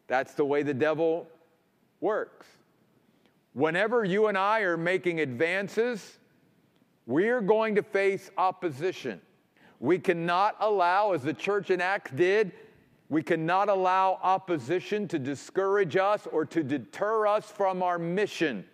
That's 0.07 0.33
the 0.33 0.45
way 0.45 0.63
the 0.63 0.73
devil 0.73 1.27
works. 2.01 2.45
Whenever 3.53 4.03
you 4.03 4.27
and 4.27 4.37
I 4.37 4.59
are 4.61 4.77
making 4.77 5.19
advances, 5.19 6.19
we're 7.07 7.41
going 7.41 7.73
to 7.75 7.81
face 7.81 8.29
opposition. 8.37 9.21
We 9.79 9.97
cannot 9.97 10.57
allow, 10.59 11.13
as 11.13 11.23
the 11.23 11.33
church 11.33 11.71
in 11.71 11.79
Acts 11.79 12.11
did, 12.11 12.51
we 13.09 13.23
cannot 13.23 13.69
allow 13.69 14.19
opposition 14.21 15.07
to 15.07 15.17
discourage 15.17 15.95
us 15.95 16.27
or 16.31 16.45
to 16.47 16.61
deter 16.61 17.25
us 17.25 17.49
from 17.49 17.81
our 17.81 17.97
mission. 17.97 18.65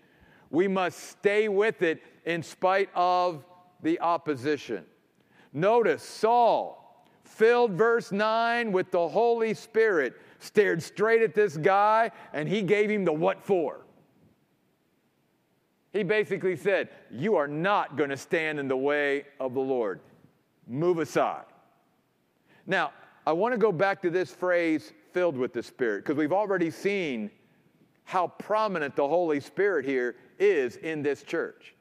We 0.50 0.68
must 0.68 1.00
stay 1.12 1.48
with 1.48 1.84
it 1.84 2.02
in 2.26 2.42
spite 2.42 2.90
of 2.96 3.46
the 3.84 4.00
opposition. 4.00 4.86
Notice 5.54 6.02
Saul, 6.02 7.06
filled 7.24 7.74
verse 7.74 8.12
9 8.12 8.72
with 8.72 8.90
the 8.90 9.08
Holy 9.08 9.54
Spirit, 9.54 10.16
stared 10.40 10.82
straight 10.82 11.22
at 11.22 11.36
this 11.36 11.56
guy 11.58 12.10
and 12.34 12.50
he 12.50 12.64
gave 12.64 12.90
him 12.90 13.06
the 13.06 13.14
what 13.14 13.44
for. 13.44 13.82
He 15.94 16.02
basically 16.02 16.56
said, 16.56 16.90
You 17.12 17.36
are 17.36 17.48
not 17.48 17.96
going 17.96 18.10
to 18.10 18.18
stand 18.18 18.60
in 18.60 18.68
the 18.68 18.78
way 18.78 19.26
of 19.40 19.54
the 19.54 19.62
Lord. 19.62 20.00
Move 20.68 20.98
aside. 20.98 21.46
Now, 22.66 22.92
I 23.26 23.32
want 23.32 23.54
to 23.54 23.58
go 23.58 23.72
back 23.72 24.02
to 24.02 24.10
this 24.10 24.34
phrase, 24.34 24.92
filled 25.14 25.38
with 25.38 25.54
the 25.54 25.64
Spirit, 25.64 26.04
because 26.04 26.18
we've 26.18 26.34
already 26.34 26.72
seen 26.72 27.30
how 28.06 28.28
prominent 28.28 28.96
the 28.96 29.08
Holy 29.08 29.40
Spirit 29.40 29.86
here 29.86 30.16
is 30.40 30.78
in 30.78 31.04
this 31.04 31.24
church. 31.24 31.76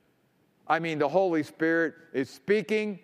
I 0.68 0.79
mean, 0.79 0.98
the 0.98 1.09
Holy 1.09 1.42
Spirit 1.42 1.94
is 2.12 2.31
speaking, 2.31 2.98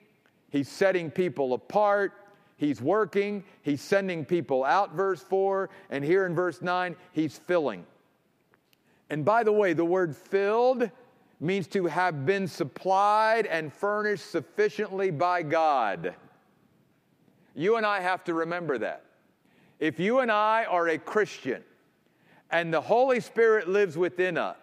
He's 0.50 0.68
setting 0.68 1.10
people 1.10 1.54
apart, 1.54 2.12
He's 2.56 2.80
working, 2.80 3.44
He's 3.62 3.80
sending 3.80 4.24
people 4.24 4.64
out, 4.64 4.94
verse 4.94 5.22
4, 5.22 5.70
and 5.90 6.04
here 6.04 6.26
in 6.26 6.34
verse 6.34 6.62
9, 6.62 6.94
He's 7.12 7.36
filling. 7.38 7.84
And 9.10 9.24
by 9.24 9.42
the 9.42 9.52
way, 9.52 9.72
the 9.72 9.84
word 9.84 10.16
filled 10.16 10.90
means 11.40 11.66
to 11.68 11.86
have 11.86 12.26
been 12.26 12.46
supplied 12.48 13.46
and 13.46 13.72
furnished 13.72 14.30
sufficiently 14.30 15.10
by 15.10 15.42
God. 15.42 16.14
You 17.54 17.76
and 17.76 17.86
I 17.86 18.00
have 18.00 18.24
to 18.24 18.34
remember 18.34 18.78
that. 18.78 19.04
If 19.78 20.00
you 20.00 20.20
and 20.20 20.30
I 20.30 20.64
are 20.64 20.88
a 20.88 20.98
Christian 20.98 21.62
and 22.50 22.72
the 22.72 22.80
Holy 22.80 23.20
Spirit 23.20 23.68
lives 23.68 23.96
within 23.96 24.36
us, 24.36 24.56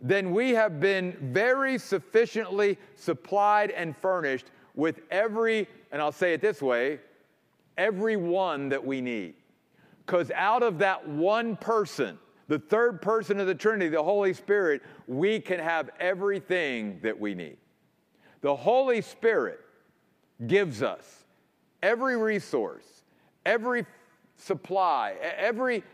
then 0.00 0.32
we 0.32 0.50
have 0.50 0.80
been 0.80 1.16
very 1.32 1.78
sufficiently 1.78 2.78
supplied 2.94 3.70
and 3.70 3.96
furnished 3.96 4.46
with 4.74 5.00
every, 5.10 5.68
and 5.90 6.00
I'll 6.00 6.12
say 6.12 6.34
it 6.34 6.40
this 6.40 6.62
way, 6.62 7.00
every 7.76 8.16
one 8.16 8.68
that 8.68 8.84
we 8.84 9.00
need. 9.00 9.34
Because 10.06 10.30
out 10.32 10.62
of 10.62 10.78
that 10.78 11.06
one 11.08 11.56
person, 11.56 12.18
the 12.48 12.58
third 12.58 13.02
person 13.02 13.38
of 13.40 13.46
the 13.46 13.54
Trinity, 13.54 13.90
the 13.90 14.02
Holy 14.02 14.32
Spirit, 14.32 14.82
we 15.06 15.38
can 15.38 15.60
have 15.60 15.90
everything 16.00 16.98
that 17.02 17.18
we 17.18 17.34
need. 17.34 17.58
The 18.40 18.56
Holy 18.56 19.02
Spirit 19.02 19.60
gives 20.46 20.82
us 20.82 21.24
every 21.82 22.16
resource, 22.16 23.04
every 23.44 23.84
supply, 24.36 25.16
every, 25.20 25.84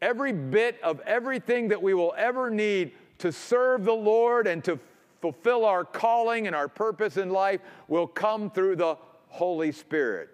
every 0.00 0.32
bit 0.32 0.80
of 0.82 1.00
everything 1.00 1.68
that 1.68 1.80
we 1.80 1.94
will 1.94 2.14
ever 2.16 2.50
need 2.50 2.92
to 3.18 3.30
serve 3.30 3.84
the 3.84 3.92
Lord 3.92 4.46
and 4.46 4.64
to 4.64 4.78
fulfill 5.20 5.64
our 5.64 5.84
calling 5.84 6.48
and 6.48 6.56
our 6.56 6.66
purpose 6.68 7.16
in 7.16 7.30
life 7.30 7.60
will 7.86 8.08
come 8.08 8.50
through 8.50 8.76
the 8.76 8.96
Holy 9.28 9.70
Spirit. 9.70 10.30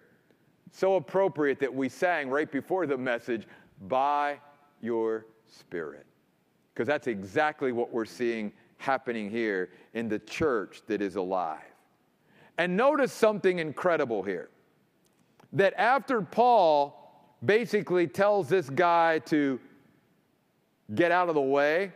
So 0.72 0.96
appropriate 0.96 1.60
that 1.60 1.74
we 1.74 1.88
sang 1.88 2.30
right 2.30 2.50
before 2.50 2.86
the 2.86 2.96
message, 2.96 3.46
by 3.86 4.38
your 4.80 5.26
Spirit. 5.50 6.06
Because 6.72 6.86
that's 6.86 7.06
exactly 7.06 7.72
what 7.72 7.92
we're 7.92 8.04
seeing 8.04 8.52
happening 8.78 9.30
here 9.30 9.70
in 9.94 10.08
the 10.08 10.18
church 10.20 10.82
that 10.86 11.02
is 11.02 11.16
alive. 11.16 11.60
And 12.56 12.76
notice 12.76 13.12
something 13.12 13.58
incredible 13.58 14.22
here 14.22 14.50
that 15.52 15.74
after 15.76 16.20
Paul 16.20 16.94
basically 17.44 18.06
tells 18.06 18.48
this 18.48 18.68
guy 18.68 19.20
to 19.20 19.60
get 20.94 21.12
out 21.12 21.28
of 21.28 21.34
the 21.34 21.40
way, 21.40 21.92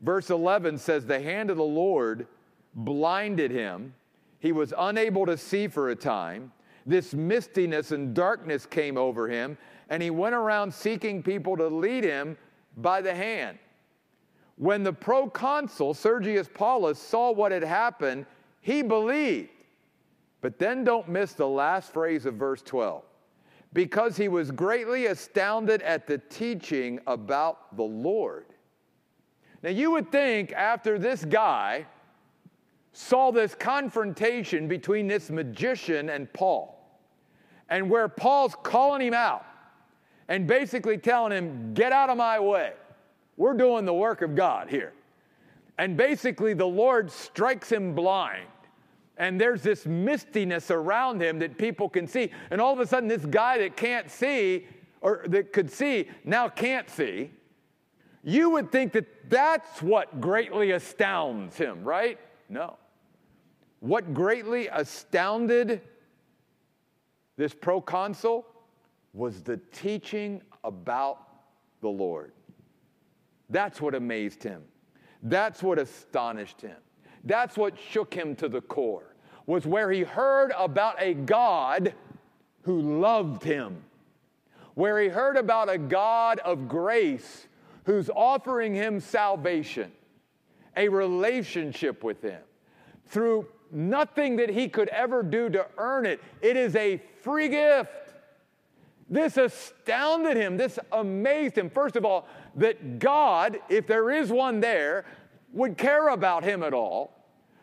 verse 0.00 0.30
11 0.30 0.78
says, 0.78 1.06
The 1.06 1.20
hand 1.20 1.50
of 1.50 1.56
the 1.56 1.62
Lord 1.62 2.26
blinded 2.74 3.50
him. 3.50 3.94
He 4.40 4.52
was 4.52 4.74
unable 4.76 5.26
to 5.26 5.36
see 5.36 5.68
for 5.68 5.90
a 5.90 5.96
time. 5.96 6.52
This 6.84 7.14
mistiness 7.14 7.92
and 7.92 8.12
darkness 8.12 8.66
came 8.66 8.96
over 8.96 9.28
him, 9.28 9.56
and 9.88 10.02
he 10.02 10.10
went 10.10 10.34
around 10.34 10.74
seeking 10.74 11.22
people 11.22 11.56
to 11.56 11.68
lead 11.68 12.02
him 12.02 12.36
by 12.76 13.00
the 13.00 13.14
hand. 13.14 13.58
When 14.56 14.82
the 14.82 14.92
proconsul, 14.92 15.94
Sergius 15.94 16.48
Paulus, 16.52 16.98
saw 16.98 17.32
what 17.32 17.52
had 17.52 17.64
happened, 17.64 18.26
he 18.60 18.82
believed. 18.82 19.50
But 20.40 20.58
then 20.58 20.84
don't 20.84 21.08
miss 21.08 21.32
the 21.32 21.48
last 21.48 21.92
phrase 21.92 22.26
of 22.26 22.34
verse 22.34 22.62
12. 22.62 23.02
Because 23.72 24.16
he 24.16 24.28
was 24.28 24.50
greatly 24.50 25.06
astounded 25.06 25.80
at 25.82 26.06
the 26.06 26.18
teaching 26.18 27.00
about 27.06 27.76
the 27.76 27.82
Lord. 27.82 28.46
Now, 29.62 29.70
you 29.70 29.92
would 29.92 30.12
think 30.12 30.52
after 30.52 30.98
this 30.98 31.24
guy 31.24 31.86
saw 32.92 33.30
this 33.30 33.54
confrontation 33.54 34.68
between 34.68 35.06
this 35.06 35.30
magician 35.30 36.10
and 36.10 36.30
Paul, 36.32 36.78
and 37.70 37.88
where 37.88 38.08
Paul's 38.08 38.54
calling 38.62 39.00
him 39.00 39.14
out, 39.14 39.46
and 40.32 40.46
basically 40.46 40.96
telling 40.96 41.30
him, 41.30 41.74
Get 41.74 41.92
out 41.92 42.08
of 42.08 42.16
my 42.16 42.40
way. 42.40 42.72
We're 43.36 43.52
doing 43.52 43.84
the 43.84 43.92
work 43.92 44.22
of 44.22 44.34
God 44.34 44.70
here. 44.70 44.94
And 45.76 45.94
basically, 45.94 46.54
the 46.54 46.66
Lord 46.66 47.10
strikes 47.10 47.70
him 47.70 47.94
blind. 47.94 48.46
And 49.18 49.38
there's 49.38 49.62
this 49.62 49.84
mistiness 49.84 50.70
around 50.70 51.20
him 51.20 51.38
that 51.40 51.58
people 51.58 51.86
can 51.86 52.06
see. 52.06 52.30
And 52.50 52.62
all 52.62 52.72
of 52.72 52.80
a 52.80 52.86
sudden, 52.86 53.10
this 53.10 53.26
guy 53.26 53.58
that 53.58 53.76
can't 53.76 54.10
see, 54.10 54.66
or 55.02 55.22
that 55.26 55.52
could 55.52 55.70
see, 55.70 56.08
now 56.24 56.48
can't 56.48 56.88
see. 56.88 57.30
You 58.24 58.48
would 58.50 58.72
think 58.72 58.92
that 58.92 59.28
that's 59.28 59.82
what 59.82 60.18
greatly 60.18 60.70
astounds 60.70 61.58
him, 61.58 61.84
right? 61.84 62.18
No. 62.48 62.78
What 63.80 64.14
greatly 64.14 64.68
astounded 64.68 65.82
this 67.36 67.52
proconsul 67.52 68.46
was 69.12 69.42
the 69.42 69.58
teaching 69.72 70.40
about 70.64 71.18
the 71.80 71.88
Lord. 71.88 72.32
That's 73.50 73.80
what 73.80 73.94
amazed 73.94 74.42
him. 74.42 74.62
That's 75.22 75.62
what 75.62 75.78
astonished 75.78 76.60
him. 76.60 76.76
That's 77.24 77.56
what 77.56 77.78
shook 77.78 78.14
him 78.14 78.34
to 78.36 78.48
the 78.48 78.60
core, 78.60 79.14
was 79.46 79.66
where 79.66 79.90
he 79.90 80.02
heard 80.02 80.52
about 80.56 80.96
a 81.00 81.14
God 81.14 81.94
who 82.62 83.00
loved 83.00 83.44
him, 83.44 83.84
where 84.74 85.00
he 85.00 85.08
heard 85.08 85.36
about 85.36 85.68
a 85.68 85.78
God 85.78 86.38
of 86.40 86.68
grace 86.68 87.46
who's 87.84 88.08
offering 88.10 88.74
him 88.74 88.98
salvation, 89.00 89.92
a 90.76 90.88
relationship 90.88 92.02
with 92.02 92.22
him 92.22 92.40
through 93.06 93.46
nothing 93.70 94.36
that 94.36 94.48
he 94.48 94.68
could 94.68 94.88
ever 94.88 95.22
do 95.22 95.48
to 95.50 95.66
earn 95.78 96.06
it. 96.06 96.20
It 96.40 96.56
is 96.56 96.74
a 96.76 97.00
free 97.20 97.48
gift. 97.48 97.90
This 99.12 99.36
astounded 99.36 100.38
him. 100.38 100.56
This 100.56 100.78
amazed 100.90 101.58
him. 101.58 101.68
First 101.68 101.96
of 101.96 102.06
all, 102.06 102.26
that 102.56 102.98
God, 102.98 103.60
if 103.68 103.86
there 103.86 104.10
is 104.10 104.30
one 104.30 104.58
there, 104.58 105.04
would 105.52 105.76
care 105.76 106.08
about 106.08 106.42
him 106.42 106.62
at 106.62 106.72
all, 106.72 107.12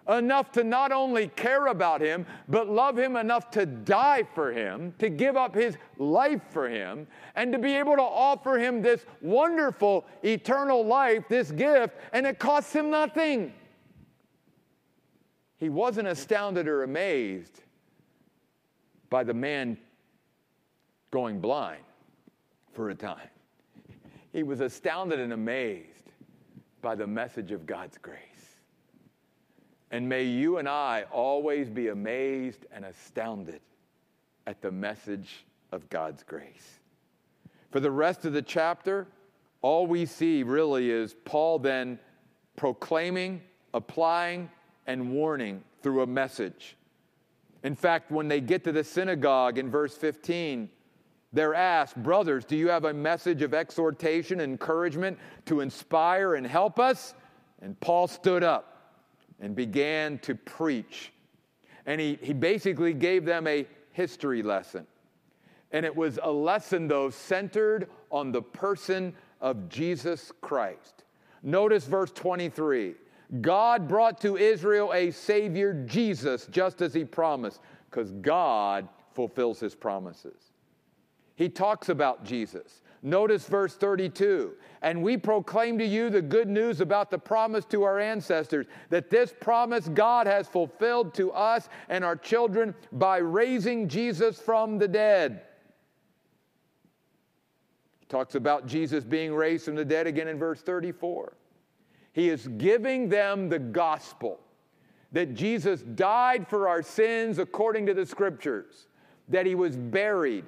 enough 0.08 0.52
to 0.52 0.64
not 0.64 0.92
only 0.92 1.28
care 1.30 1.66
about 1.66 2.02
him, 2.02 2.28
but 2.50 2.70
love 2.70 3.00
him 3.00 3.16
enough 3.16 3.50
to 3.50 3.66
die 3.66 4.22
for 4.36 4.54
him, 4.54 4.94
to 5.00 5.10
give 5.10 5.36
up 5.36 5.56
his 5.56 5.76
life 5.98 6.42
for 6.52 6.70
him, 6.70 7.08
and 7.34 7.52
to 7.52 7.58
be 7.58 7.74
able 7.74 7.96
to 7.96 8.04
offer 8.04 8.60
him 8.60 8.84
this 8.84 9.04
wonderful 9.20 10.06
eternal 10.24 10.86
life, 10.86 11.24
this 11.30 11.50
gift, 11.50 11.96
and 12.14 12.28
it 12.28 12.38
costs 12.38 12.74
him 12.74 12.92
nothing. 12.92 13.52
He 15.58 15.70
wasn't 15.70 16.08
astounded 16.08 16.68
or 16.68 16.84
amazed 16.84 17.64
by 19.10 19.24
the 19.24 19.34
man 19.34 19.80
going 21.12 21.40
blind 21.40 21.84
for 22.74 22.90
a 22.90 22.96
time. 22.96 23.30
He 24.32 24.44
was 24.44 24.60
astounded 24.60 25.20
and 25.20 25.34
amazed 25.34 26.12
by 26.82 26.96
the 26.96 27.08
message 27.08 27.52
of 27.52 27.66
God's 27.66 27.98
grace. 27.98 28.20
And 29.92 30.08
may 30.08 30.24
you 30.24 30.58
and 30.58 30.70
I 30.70 31.06
always 31.12 31.70
be 31.70 31.88
amazed 31.88 32.66
and 32.72 32.86
astounded 32.86 33.62
at 34.46 34.62
the 34.62 34.72
message 34.72 35.46
of 35.72 35.90
God's 35.90 36.24
grace. 36.24 36.80
For 37.72 37.80
the 37.80 37.92
rest 37.92 38.26
of 38.26 38.34
the 38.34 38.42
chapter, 38.42 39.08
all 39.62 39.88
we 39.88 40.06
see 40.06 40.44
really 40.44 40.90
is 40.90 41.16
Paul 41.26 41.60
then 41.60 42.00
proclaiming, 42.56 43.42
applying, 43.74 44.50
and 44.88 45.12
warning 45.12 45.64
through 45.82 46.02
a 46.02 46.08
message. 46.08 46.76
In 47.64 47.76
fact, 47.76 48.12
when 48.12 48.28
they 48.28 48.42
get 48.42 48.64
to 48.64 48.72
the 48.72 48.84
synagogue 48.84 49.58
in 49.58 49.70
verse 49.70 49.96
15, 49.96 50.70
they're 51.32 51.54
asked, 51.54 51.96
Brothers, 52.02 52.46
do 52.46 52.56
you 52.56 52.70
have 52.70 52.86
a 52.86 52.94
message 52.94 53.42
of 53.42 53.54
exhortation, 53.54 54.42
encouragement 54.42 55.18
to 55.46 55.62
inspire 55.62 56.36
and 56.36 56.46
help 56.46 56.80
us? 56.80 57.14
And 57.62 57.80
Paul 57.80 58.08
stood 58.08 58.44
up 58.44 58.94
and 59.40 59.56
began 59.56 60.18
to 60.20 60.34
preach. 60.36 61.12
And 61.86 62.02
he, 62.02 62.18
he 62.22 62.34
basically 62.34 62.94
gave 62.94 63.26
them 63.26 63.48
a 63.48 63.68
history 63.92 64.42
lesson. 64.42 64.88
And 65.72 65.86
it 65.86 65.96
was 65.96 66.20
a 66.24 66.32
lesson, 66.32 66.88
though, 66.88 67.10
centered 67.10 67.90
on 68.10 68.32
the 68.32 68.42
person 68.42 69.14
of 69.40 69.70
Jesus 69.70 70.32
Christ. 70.42 71.04
Notice 71.44 71.86
verse 71.86 72.12
23 72.12 72.96
God 73.42 73.88
brought 73.88 74.20
to 74.22 74.38
Israel 74.38 74.92
a 74.92 75.12
Savior, 75.12 75.86
Jesus, 75.86 76.48
just 76.48 76.82
as 76.82 76.96
He 76.96 77.06
promised, 77.06 77.62
because 77.90 78.12
God 78.14 78.90
fulfills 79.14 79.60
His 79.60 79.76
promises. 79.76 80.49
He 81.40 81.48
talks 81.50 81.88
about 81.88 82.26
Jesus. 82.26 82.82
Notice 83.02 83.48
verse 83.48 83.76
32 83.76 84.52
and 84.82 85.02
we 85.02 85.16
proclaim 85.16 85.78
to 85.78 85.86
you 85.86 86.10
the 86.10 86.22
good 86.22 86.50
news 86.50 86.82
about 86.82 87.10
the 87.10 87.18
promise 87.18 87.64
to 87.66 87.84
our 87.84 87.98
ancestors, 87.98 88.68
that 88.90 89.10
this 89.10 89.34
promise 89.40 89.88
God 89.88 90.28
has 90.28 90.50
fulfilled 90.50 91.14
to 91.16 91.32
us 91.32 91.70
and 91.88 92.04
our 92.04 92.18
children 92.18 92.76
by 92.92 93.18
raising 93.18 93.88
Jesus 93.88 94.38
from 94.38 94.78
the 94.78 94.88
dead. 94.88 95.42
He 98.02 98.06
talks 98.08 98.36
about 98.36 98.68
Jesus 98.68 99.06
being 99.06 99.34
raised 99.34 99.64
from 99.64 99.76
the 99.76 99.86
dead 99.86 100.08
again 100.08 100.28
in 100.28 100.38
verse 100.38 100.62
34. 100.62 101.34
He 102.12 102.28
is 102.28 102.50
giving 102.58 103.08
them 103.08 103.48
the 103.48 103.60
gospel 103.60 104.42
that 105.14 105.34
Jesus 105.34 105.82
died 105.82 106.48
for 106.50 106.68
our 106.68 106.84
sins 106.84 107.40
according 107.40 107.86
to 107.86 107.94
the 107.94 108.06
scriptures, 108.06 108.88
that 109.30 109.46
he 109.46 109.56
was 109.56 109.78
buried, 109.78 110.46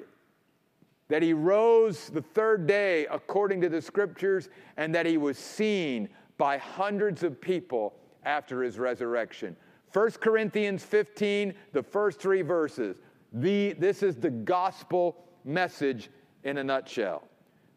that 1.12 1.22
he 1.22 1.34
rose 1.34 2.10
the 2.10 2.22
third 2.22 2.66
day 2.66 3.06
according 3.08 3.60
to 3.60 3.68
the 3.68 3.82
scriptures, 3.82 4.48
and 4.78 4.96
that 4.96 5.06
he 5.06 5.18
was 5.18 5.38
seen 5.38 6.08
by 6.38 6.58
hundreds 6.58 7.22
of 7.22 7.42
people 7.42 7.94
after 8.24 8.64
his 8.64 8.80
resurrection. 8.80 9.54
1 9.92 10.12
Corinthians 10.22 10.86
15, 10.86 11.54
the 11.74 11.84
first 11.84 12.22
three 12.22 12.42
verses. 12.42 12.96
The, 13.34 13.74
this 13.74 14.04
is 14.04 14.16
the 14.16 14.30
gospel 14.30 15.26
message 15.44 16.10
in 16.46 16.60
a 16.60 16.64
nutshell. 16.64 17.28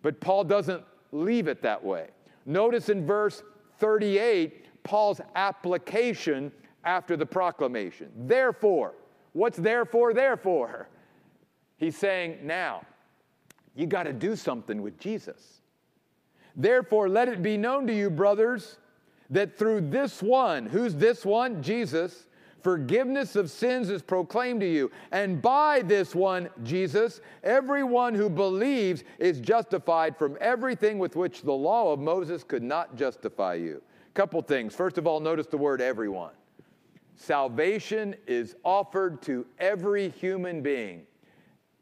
But 0.02 0.20
Paul 0.20 0.44
doesn't 0.44 0.84
leave 1.10 1.48
it 1.48 1.60
that 1.60 1.82
way. 1.82 2.10
Notice 2.46 2.88
in 2.88 3.04
verse 3.04 3.42
38, 3.80 4.84
Paul's 4.84 5.20
application 5.34 6.52
after 6.84 7.16
the 7.16 7.26
proclamation. 7.26 8.12
Therefore, 8.16 8.94
what's 9.32 9.58
therefore, 9.58 10.14
therefore? 10.14 10.88
He's 11.78 11.96
saying, 11.96 12.38
now, 12.44 12.82
you 13.74 13.86
got 13.86 14.04
to 14.04 14.12
do 14.12 14.36
something 14.36 14.82
with 14.82 14.98
Jesus. 14.98 15.60
Therefore, 16.56 17.08
let 17.08 17.28
it 17.28 17.42
be 17.42 17.56
known 17.56 17.86
to 17.88 17.94
you, 17.94 18.10
brothers, 18.10 18.78
that 19.30 19.58
through 19.58 19.82
this 19.82 20.22
one, 20.22 20.66
who's 20.66 20.94
this 20.94 21.24
one? 21.24 21.62
Jesus, 21.62 22.28
forgiveness 22.62 23.34
of 23.34 23.50
sins 23.50 23.90
is 23.90 24.02
proclaimed 24.02 24.60
to 24.60 24.70
you. 24.70 24.90
And 25.10 25.42
by 25.42 25.82
this 25.82 26.14
one, 26.14 26.48
Jesus, 26.62 27.20
everyone 27.42 28.14
who 28.14 28.30
believes 28.30 29.02
is 29.18 29.40
justified 29.40 30.16
from 30.16 30.38
everything 30.40 30.98
with 30.98 31.16
which 31.16 31.42
the 31.42 31.52
law 31.52 31.92
of 31.92 31.98
Moses 31.98 32.44
could 32.44 32.62
not 32.62 32.94
justify 32.96 33.54
you. 33.54 33.82
Couple 34.14 34.40
things. 34.42 34.74
First 34.74 34.96
of 34.96 35.08
all, 35.08 35.18
notice 35.18 35.48
the 35.48 35.58
word 35.58 35.80
everyone. 35.80 36.32
Salvation 37.16 38.14
is 38.28 38.54
offered 38.64 39.20
to 39.22 39.44
every 39.58 40.10
human 40.10 40.62
being. 40.62 41.06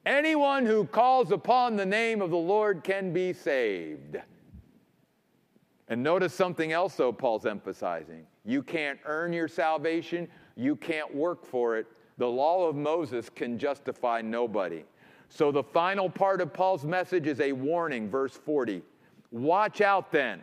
Anyone 0.05 0.67
who 0.67 0.85
calls 0.85 1.31
upon 1.31 1.77
the 1.77 1.87
name 1.87 2.21
of 2.23 2.31
the 2.31 2.37
Lord 2.37 2.83
can 2.83 3.13
be 3.13 3.33
saved. 3.33 4.17
And 5.89 6.03
notice 6.03 6.35
something 6.35 6.73
else, 6.73 6.97
though, 6.97 7.13
Paul's 7.13 7.47
emphasizing. 7.47 8.27
You 8.45 8.63
can't 8.63 8.99
earn 9.05 9.33
your 9.33 9.47
salvation, 9.47 10.27
you 10.57 10.75
can't 10.75 11.15
work 11.15 11.47
for 11.47 11.77
it. 11.77 11.87
The 12.19 12.27
law 12.27 12.67
of 12.67 12.75
Moses 12.75 13.31
can 13.31 13.59
justify 13.59 14.21
nobody. 14.23 14.85
So 15.29 15.53
the 15.53 15.63
final 15.63 16.11
part 16.11 16.41
of 16.41 16.53
Paul's 16.53 16.85
message 16.85 17.27
is 17.27 17.41
a 17.41 17.53
warning, 17.53 18.11
verse 18.11 18.37
40. 18.37 18.83
Watch 19.31 19.81
out 19.81 20.11
then 20.13 20.43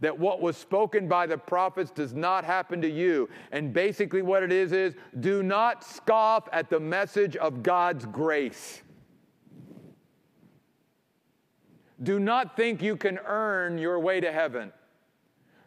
that 0.00 0.16
what 0.16 0.40
was 0.40 0.56
spoken 0.56 1.08
by 1.08 1.26
the 1.26 1.38
prophets 1.38 1.90
does 1.90 2.14
not 2.14 2.44
happen 2.44 2.80
to 2.82 2.88
you. 2.88 3.28
And 3.50 3.72
basically, 3.72 4.22
what 4.22 4.42
it 4.42 4.52
is 4.52 4.72
is 4.72 4.94
do 5.20 5.42
not 5.42 5.82
scoff 5.82 6.48
at 6.52 6.70
the 6.70 6.78
message 6.78 7.36
of 7.36 7.62
God's 7.62 8.06
grace. 8.06 8.82
Do 12.02 12.20
not 12.20 12.56
think 12.56 12.82
you 12.82 12.96
can 12.96 13.18
earn 13.26 13.78
your 13.78 13.98
way 13.98 14.20
to 14.20 14.32
heaven. 14.32 14.72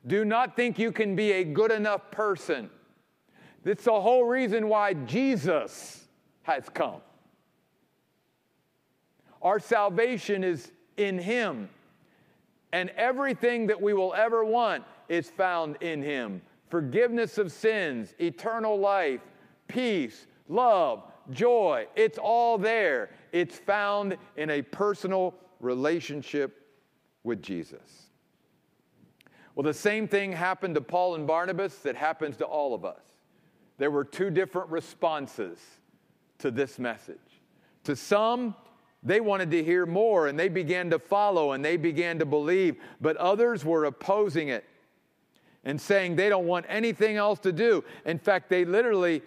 Do 0.08 0.26
not 0.26 0.56
think 0.56 0.80
you 0.80 0.92
can 0.92 1.16
be 1.16 1.32
a 1.34 1.44
good 1.44 1.72
enough 1.72 2.10
person. 2.12 2.70
That's 3.64 3.84
the 3.84 4.02
whole 4.02 4.24
reason 4.24 4.68
why 4.68 4.94
Jesus 4.94 6.08
has 6.44 6.68
come. 6.70 7.02
Our 9.42 9.60
salvation 9.60 10.44
is 10.44 10.72
in 10.98 11.20
Him, 11.20 11.70
and 12.72 12.90
everything 12.92 13.68
that 13.68 13.82
we 13.82 13.94
will 13.94 14.14
ever 14.14 14.44
want 14.44 14.84
is 15.10 15.30
found 15.30 15.78
in 15.82 16.02
Him 16.02 16.42
forgiveness 16.72 17.38
of 17.38 17.52
sins, 17.52 18.16
eternal 18.20 18.80
life, 18.80 19.20
peace, 19.68 20.26
love, 20.48 21.04
joy. 21.30 21.86
It's 21.96 22.18
all 22.18 22.58
there. 22.58 23.10
It's 23.34 23.58
found 23.58 24.18
in 24.38 24.50
a 24.50 24.62
personal 24.62 25.36
relationship 25.62 26.68
with 27.24 27.42
Jesus. 27.42 28.08
Well, 29.56 29.64
the 29.64 29.74
same 29.74 30.08
thing 30.08 30.32
happened 30.32 30.76
to 30.76 30.82
Paul 30.82 31.16
and 31.16 31.28
Barnabas 31.28 31.76
that 31.80 31.96
happens 31.96 32.38
to 32.38 32.46
all 32.46 32.74
of 32.74 32.86
us 32.86 33.02
there 33.82 33.90
were 33.90 34.04
two 34.04 34.30
different 34.30 34.70
responses 34.70 35.58
to 36.38 36.52
this 36.52 36.78
message. 36.78 37.18
To 37.86 37.96
some, 37.96 38.54
they 39.02 39.20
wanted 39.20 39.50
to 39.50 39.64
hear 39.64 39.88
more 39.88 40.28
and 40.28 40.38
they 40.38 40.50
began 40.50 40.92
to 40.92 41.00
follow 41.00 41.54
and 41.54 41.66
they 41.66 41.78
began 41.78 42.20
to 42.20 42.26
believe, 42.28 42.76
but 43.02 43.18
others 43.18 43.66
were 43.66 43.86
opposing 43.86 44.50
it 44.50 44.66
and 45.64 45.82
saying 45.82 46.16
they 46.16 46.30
don't 46.30 46.46
want 46.46 46.68
anything 46.70 47.16
else 47.16 47.40
to 47.40 47.52
do. 47.52 47.84
In 48.06 48.20
fact, 48.20 48.50
they 48.50 48.66
literally 48.66 49.24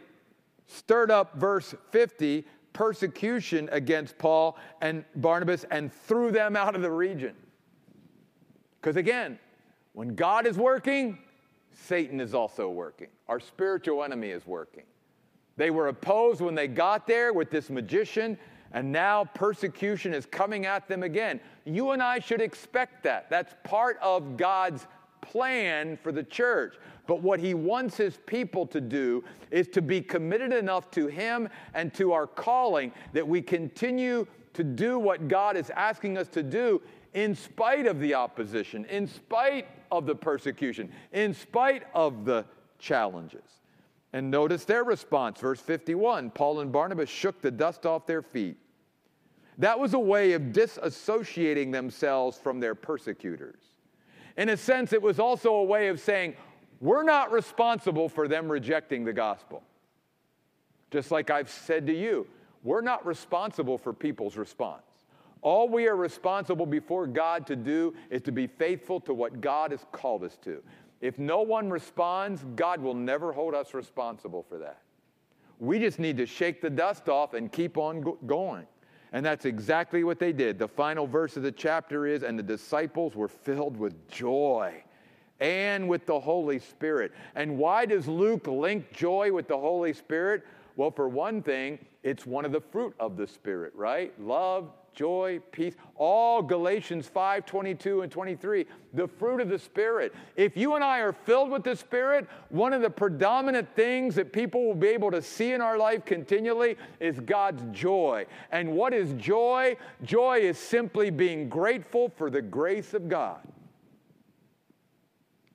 stirred 0.69 1.11
up 1.11 1.35
verse 1.35 1.75
50 1.91 2.45
persecution 2.75 3.71
against 3.73 4.19
Paul 4.19 4.59
and 4.83 5.05
Barnabas 5.17 5.65
and 5.71 5.91
threw 5.91 6.31
them 6.31 6.57
out 6.57 6.77
of 6.77 6.83
the 6.83 6.91
region. 6.91 7.35
Because 8.81 8.97
again, 8.97 9.39
when 9.95 10.15
God 10.15 10.47
is 10.47 10.59
working, 10.59 11.19
Satan 11.73 12.21
is 12.21 12.35
also 12.35 12.69
working. 12.69 13.09
Our 13.29 13.41
spiritual 13.41 14.05
enemy 14.05 14.29
is 14.29 14.47
working. 14.47 14.83
They 15.57 15.71
were 15.71 15.89
opposed 15.89 16.41
when 16.41 16.55
they 16.55 16.69
got 16.69 17.07
there 17.07 17.33
with 17.33 17.51
this 17.51 17.71
magician, 17.71 18.37
and 18.73 18.91
now 18.91 19.25
persecution 19.25 20.13
is 20.13 20.27
coming 20.27 20.67
at 20.67 20.89
them 20.89 21.05
again. 21.05 21.41
You 21.65 21.93
and 21.93 22.03
I 22.03 22.19
should 22.19 22.41
expect 22.41 23.05
that. 23.05 23.31
That's 23.31 23.55
part 23.63 23.99
of 24.03 24.37
God's 24.37 24.87
plan 25.21 25.97
for 26.03 26.13
the 26.13 26.25
church. 26.25 26.75
But 27.07 27.23
what 27.23 27.39
he 27.39 27.55
wants 27.55 27.97
his 27.97 28.19
people 28.27 28.67
to 28.69 28.81
do 28.81 29.25
is 29.51 29.69
to 29.69 29.83
be 29.83 30.01
committed 30.01 30.53
enough 30.53 30.91
to 30.93 31.07
him 31.07 31.49
and 31.75 31.93
to 31.95 32.13
our 32.13 32.27
calling 32.27 32.93
that 33.13 33.27
we 33.27 33.43
continue 33.43 34.27
to 34.55 34.65
do 34.65 34.99
what 34.99 35.29
God 35.29 35.57
is 35.57 35.71
asking 35.71 36.17
us 36.17 36.29
to 36.29 36.43
do 36.43 36.81
in 37.13 37.35
spite 37.35 37.87
of 37.87 38.01
the 38.01 38.15
opposition, 38.15 38.85
in 38.87 39.07
spite 39.07 39.69
of 39.91 40.07
the 40.07 40.15
persecution, 40.15 40.91
in 41.13 41.35
spite 41.35 41.85
of 41.95 42.25
the 42.25 42.45
challenges. 42.79 43.61
And 44.13 44.31
notice 44.31 44.65
their 44.65 44.85
response, 44.85 45.41
verse 45.41 45.61
51 45.61 46.31
Paul 46.31 46.61
and 46.61 46.73
Barnabas 46.73 47.11
shook 47.11 47.41
the 47.41 47.51
dust 47.51 47.85
off 47.85 48.07
their 48.07 48.23
feet. 48.23 48.57
That 49.59 49.79
was 49.79 49.95
a 49.95 49.99
way 49.99 50.33
of 50.33 50.43
disassociating 50.43 51.71
themselves 51.71 52.39
from 52.39 52.61
their 52.61 52.75
persecutors. 52.75 53.61
In 54.37 54.49
a 54.49 54.57
sense, 54.57 54.93
it 54.93 55.01
was 55.01 55.21
also 55.21 55.55
a 55.55 55.65
way 55.65 55.89
of 55.89 56.01
saying, 56.01 56.35
we're 56.81 57.03
not 57.03 57.33
responsible 57.33 58.09
for 58.09 58.29
them 58.29 58.51
rejecting 58.51 59.05
the 59.05 59.13
gospel. 59.13 59.63
Just 60.91 61.11
like 61.11 61.31
I've 61.31 61.51
said 61.51 61.87
to 61.87 61.95
you, 61.95 62.27
we're 62.63 62.81
not 62.81 63.05
responsible 63.05 63.79
for 63.79 63.93
people's 63.93 64.37
response. 64.37 64.83
All 65.43 65.69
we 65.69 65.89
are 65.89 65.97
responsible 65.97 66.67
before 66.67 67.07
God 67.07 67.47
to 67.49 67.57
do 67.57 67.95
is 68.11 68.23
to 68.23 68.33
be 68.33 68.47
faithful 68.47 69.01
to 69.01 69.13
what 69.13 69.41
God 69.41 69.73
has 69.73 69.85
called 69.93 70.25
us 70.25 70.39
to. 70.45 70.63
If 71.01 71.19
no 71.19 71.43
one 71.43 71.69
responds, 71.69 72.45
God 72.57 72.81
will 72.81 72.95
never 72.95 73.33
hold 73.33 73.55
us 73.55 73.75
responsible 73.75 74.43
for 74.49 74.59
that. 74.59 74.81
We 75.59 75.79
just 75.79 75.99
need 75.99 76.17
to 76.17 76.27
shake 76.27 76.63
the 76.63 76.71
dust 76.71 77.09
off 77.09 77.35
and 77.35 77.53
keep 77.53 77.77
on 77.77 78.01
go- 78.01 78.19
going. 78.27 78.67
And 79.13 79.25
that's 79.25 79.45
exactly 79.45 80.03
what 80.03 80.19
they 80.19 80.33
did. 80.33 80.59
The 80.59 80.69
final 80.69 81.07
verse 81.07 81.37
of 81.37 81.43
the 81.43 81.53
chapter 81.53 82.07
is 82.07 82.23
And 82.23 82.39
the 82.39 82.43
disciples 82.43 83.15
were 83.15 83.29
filled 83.29 83.77
with 83.77 84.09
joy 84.09 84.84
and 85.45 85.87
with 85.87 86.07
the 86.07 86.19
Holy 86.19 86.59
Spirit. 86.59 87.13
And 87.35 87.59
why 87.59 87.85
does 87.85 88.09
Luke 88.09 88.47
link 88.47 88.91
joy 88.95 89.31
with 89.31 89.47
the 89.47 89.59
Holy 89.59 89.93
Spirit? 89.93 90.43
Well, 90.77 90.91
for 90.91 91.07
one 91.07 91.43
thing, 91.43 91.79
it's 92.03 92.25
one 92.25 92.47
of 92.47 92.53
the 92.53 92.63
fruit 92.63 92.95
of 92.99 93.19
the 93.19 93.27
Spirit, 93.27 93.75
right? 93.77 94.19
Love, 94.19 94.71
joy, 94.95 95.41
peace, 95.53 95.75
all 95.97 96.41
Galatians 96.41 97.09
5 97.09 97.45
22 97.45 98.01
and 98.01 98.11
23, 98.11 98.65
the 98.95 99.07
fruit 99.07 99.43
of 99.43 99.51
the 99.51 99.59
Spirit. 99.59 100.15
If 100.35 100.57
you 100.57 100.77
and 100.77 100.83
I 100.83 101.01
are 101.01 101.13
filled 101.13 101.51
with 101.51 101.63
the 101.63 101.77
Spirit, 101.77 102.27
one 102.49 102.73
of 102.73 102.81
the 102.81 102.89
predominant 102.89 103.69
things 103.77 104.15
that 104.15 104.33
people 104.33 104.65
will 104.65 104.75
be 104.75 104.89
able 104.89 105.11
to 105.11 105.21
see 105.21 105.53
in 105.53 105.61
our 105.61 105.77
life 105.77 106.07
continually 106.07 106.79
is 107.01 107.21
God's 107.21 107.63
joy. 107.79 108.25
And 108.51 108.73
what 108.73 108.95
is 108.95 109.13
joy? 109.19 109.77
Joy 110.05 110.39
is 110.39 110.57
simply 110.57 111.11
being 111.11 111.51
grateful 111.51 112.11
for 112.17 112.31
the 112.31 112.41
grace 112.41 112.95
of 112.95 113.11
God. 113.11 113.47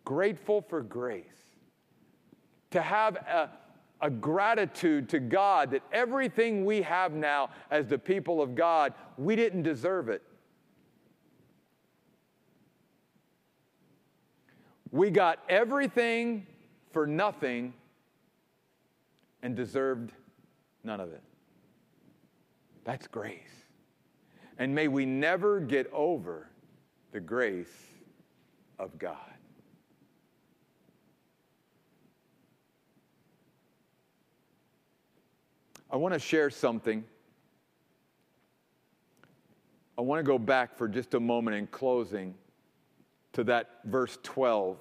Grateful 0.09 0.63
for 0.63 0.81
grace. 0.81 1.23
To 2.71 2.81
have 2.81 3.15
a 3.17 3.49
a 4.01 4.09
gratitude 4.09 5.09
to 5.09 5.19
God 5.19 5.71
that 5.71 5.83
everything 5.91 6.65
we 6.65 6.81
have 6.81 7.13
now 7.13 7.49
as 7.69 7.87
the 7.87 7.97
people 7.97 8.41
of 8.41 8.55
God, 8.55 8.93
we 9.17 9.35
didn't 9.35 9.63
deserve 9.63 10.09
it. 10.09 10.21
We 14.91 15.09
got 15.09 15.39
everything 15.49 16.47
for 16.91 17.05
nothing 17.05 17.73
and 19.43 19.55
deserved 19.55 20.11
none 20.83 20.99
of 20.99 21.11
it. 21.11 21.21
That's 22.85 23.05
grace. 23.05 23.65
And 24.57 24.73
may 24.73 24.87
we 24.87 25.05
never 25.05 25.59
get 25.59 25.91
over 25.93 26.49
the 27.11 27.19
grace 27.19 27.67
of 28.79 28.97
God. 28.97 29.28
I 35.91 35.97
want 35.97 36.13
to 36.13 36.19
share 36.19 36.49
something. 36.49 37.03
I 39.97 40.01
want 40.01 40.19
to 40.19 40.23
go 40.23 40.37
back 40.37 40.77
for 40.77 40.87
just 40.87 41.15
a 41.15 41.19
moment 41.19 41.57
in 41.57 41.67
closing 41.67 42.35
to 43.33 43.43
that 43.45 43.79
verse 43.85 44.17
12, 44.21 44.77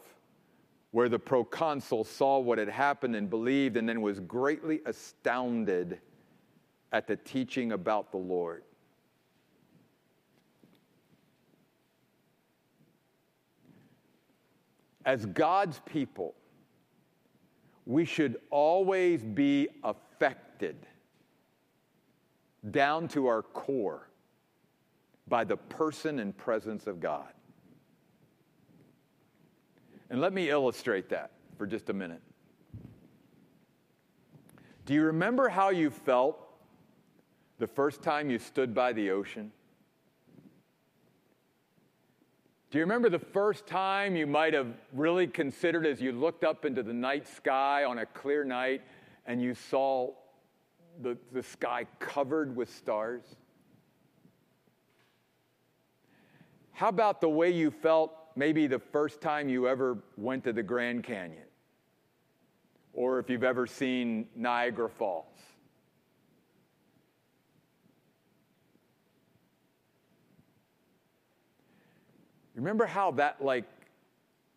where 0.91 1.09
the 1.09 1.19
proconsul 1.19 2.05
saw 2.05 2.39
what 2.39 2.59
had 2.59 2.69
happened 2.69 3.17
and 3.17 3.29
believed, 3.29 3.77
and 3.77 3.89
then 3.89 4.03
was 4.03 4.21
greatly 4.21 4.81
astounded 4.85 5.99
at 6.93 7.07
the 7.07 7.17
teaching 7.17 7.73
about 7.73 8.11
the 8.11 8.19
Lord. 8.19 8.63
As 15.05 15.25
God's 15.25 15.81
people, 15.87 16.35
we 17.87 18.05
should 18.05 18.37
always 18.51 19.25
be 19.25 19.69
affected 19.83 20.77
down 22.71 23.09
to 23.09 23.27
our 23.27 23.43
core 23.43 24.09
by 25.29 25.45
the 25.45 25.57
person 25.57 26.19
and 26.19 26.37
presence 26.37 26.87
of 26.87 27.01
God. 27.01 27.29
And 30.11 30.21
let 30.21 30.33
me 30.33 30.49
illustrate 30.49 31.11
that 31.11 31.31
for 31.57 31.67
just 31.67 31.91
a 31.91 31.93
minute. 31.93 32.23
Do 34.87 34.95
you 34.95 35.05
remember 35.05 35.49
how 35.49 35.69
you 35.69 35.91
felt 35.91 36.39
the 37.59 37.67
first 37.67 38.03
time 38.03 38.31
you 38.31 38.39
stood 38.39 38.75
by 38.75 38.93
the 38.93 39.11
ocean? 39.11 39.53
Do 42.71 42.79
you 42.79 42.85
remember 42.85 43.09
the 43.09 43.19
first 43.19 43.67
time 43.67 44.17
you 44.17 44.27
might 44.27 44.55
have 44.55 44.69
really 44.93 45.27
considered 45.27 45.87
as 45.87 46.01
you 46.01 46.13
looked 46.13 46.45
up 46.45 46.65
into 46.65 46.83
the 46.83 46.93
night 46.93 47.27
sky 47.27 47.85
on 47.85 47.99
a 47.99 48.07
clear 48.07 48.45
night 48.45 48.83
and 49.27 49.43
you 49.43 49.55
saw 49.55 50.11
the, 51.03 51.17
the 51.33 51.43
sky 51.43 51.87
covered 51.99 52.55
with 52.55 52.75
stars? 52.75 53.25
How 56.73 56.89
about 56.89 57.21
the 57.21 57.29
way 57.29 57.51
you 57.51 57.71
felt 57.71 58.13
maybe 58.37 58.67
the 58.67 58.79
first 58.79 59.21
time 59.21 59.49
you 59.49 59.67
ever 59.67 59.99
went 60.17 60.45
to 60.45 60.53
the 60.53 60.63
Grand 60.63 61.03
Canyon? 61.03 61.43
Or 62.93 63.19
if 63.19 63.29
you've 63.29 63.45
ever 63.45 63.67
seen 63.67 64.29
Niagara 64.37 64.89
Falls? 64.89 65.27
Remember 72.55 72.87
how 72.87 73.13
that 73.13 73.41
like 73.41 73.65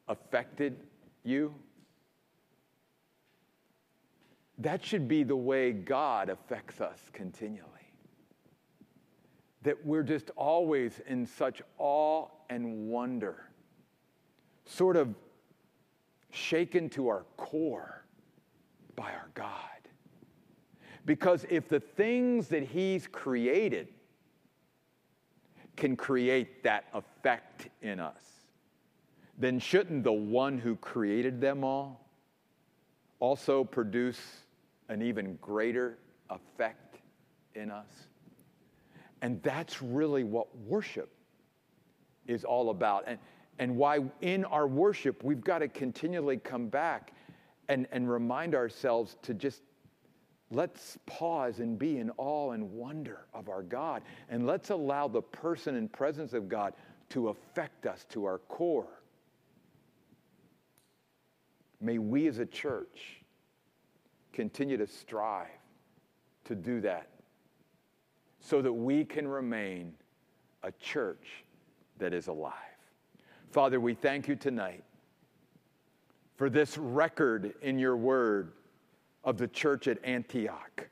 affected 0.07 0.75
you? 1.23 1.53
That 4.61 4.85
should 4.85 5.07
be 5.07 5.23
the 5.23 5.35
way 5.35 5.71
God 5.71 6.29
affects 6.29 6.81
us 6.81 6.99
continually. 7.13 7.67
That 9.63 9.83
we're 9.83 10.03
just 10.03 10.29
always 10.35 11.01
in 11.07 11.25
such 11.25 11.63
awe 11.79 12.27
and 12.49 12.89
wonder, 12.89 13.49
sort 14.65 14.97
of 14.97 15.15
shaken 16.29 16.89
to 16.89 17.07
our 17.07 17.25
core 17.37 18.05
by 18.95 19.11
our 19.13 19.29
God. 19.33 19.47
Because 21.05 21.43
if 21.49 21.67
the 21.67 21.79
things 21.79 22.47
that 22.49 22.63
He's 22.63 23.07
created 23.07 23.87
can 25.75 25.95
create 25.95 26.61
that 26.63 26.85
effect 26.93 27.69
in 27.81 27.99
us, 27.99 28.21
then 29.39 29.59
shouldn't 29.59 30.03
the 30.03 30.11
one 30.11 30.59
who 30.59 30.75
created 30.75 31.41
them 31.41 31.63
all 31.63 32.07
also 33.19 33.63
produce 33.63 34.19
an 34.91 35.01
even 35.01 35.37
greater 35.41 35.97
effect 36.29 36.97
in 37.55 37.71
us. 37.71 37.87
And 39.21 39.41
that's 39.41 39.81
really 39.81 40.25
what 40.25 40.55
worship 40.57 41.09
is 42.27 42.43
all 42.43 42.71
about. 42.71 43.05
And, 43.07 43.17
and 43.57 43.77
why 43.77 43.99
in 44.19 44.43
our 44.43 44.67
worship 44.67 45.23
we've 45.23 45.43
got 45.43 45.59
to 45.59 45.69
continually 45.69 46.37
come 46.37 46.67
back 46.67 47.13
and, 47.69 47.87
and 47.93 48.11
remind 48.11 48.53
ourselves 48.53 49.15
to 49.21 49.33
just 49.33 49.61
let's 50.49 50.97
pause 51.05 51.59
and 51.59 51.79
be 51.79 51.97
in 51.97 52.11
awe 52.17 52.51
and 52.51 52.69
wonder 52.73 53.27
of 53.33 53.47
our 53.47 53.63
God. 53.63 54.01
And 54.27 54.45
let's 54.45 54.71
allow 54.71 55.07
the 55.07 55.21
person 55.21 55.77
and 55.77 55.89
presence 55.89 56.33
of 56.33 56.49
God 56.49 56.73
to 57.11 57.29
affect 57.29 57.85
us 57.85 58.05
to 58.09 58.25
our 58.25 58.39
core. 58.39 58.89
May 61.79 61.97
we 61.97 62.27
as 62.27 62.39
a 62.39 62.45
church 62.45 63.20
continue 64.33 64.77
to 64.77 64.87
strive 64.87 65.47
to 66.45 66.55
do 66.55 66.81
that 66.81 67.07
so 68.39 68.61
that 68.61 68.73
we 68.73 69.05
can 69.05 69.27
remain 69.27 69.93
a 70.63 70.71
church 70.73 71.43
that 71.97 72.13
is 72.13 72.27
alive. 72.27 72.53
Father, 73.51 73.79
we 73.79 73.93
thank 73.93 74.27
you 74.27 74.35
tonight 74.35 74.83
for 76.35 76.49
this 76.49 76.77
record 76.77 77.53
in 77.61 77.77
your 77.77 77.95
word 77.95 78.53
of 79.23 79.37
the 79.37 79.47
church 79.47 79.87
at 79.87 80.03
Antioch, 80.03 80.87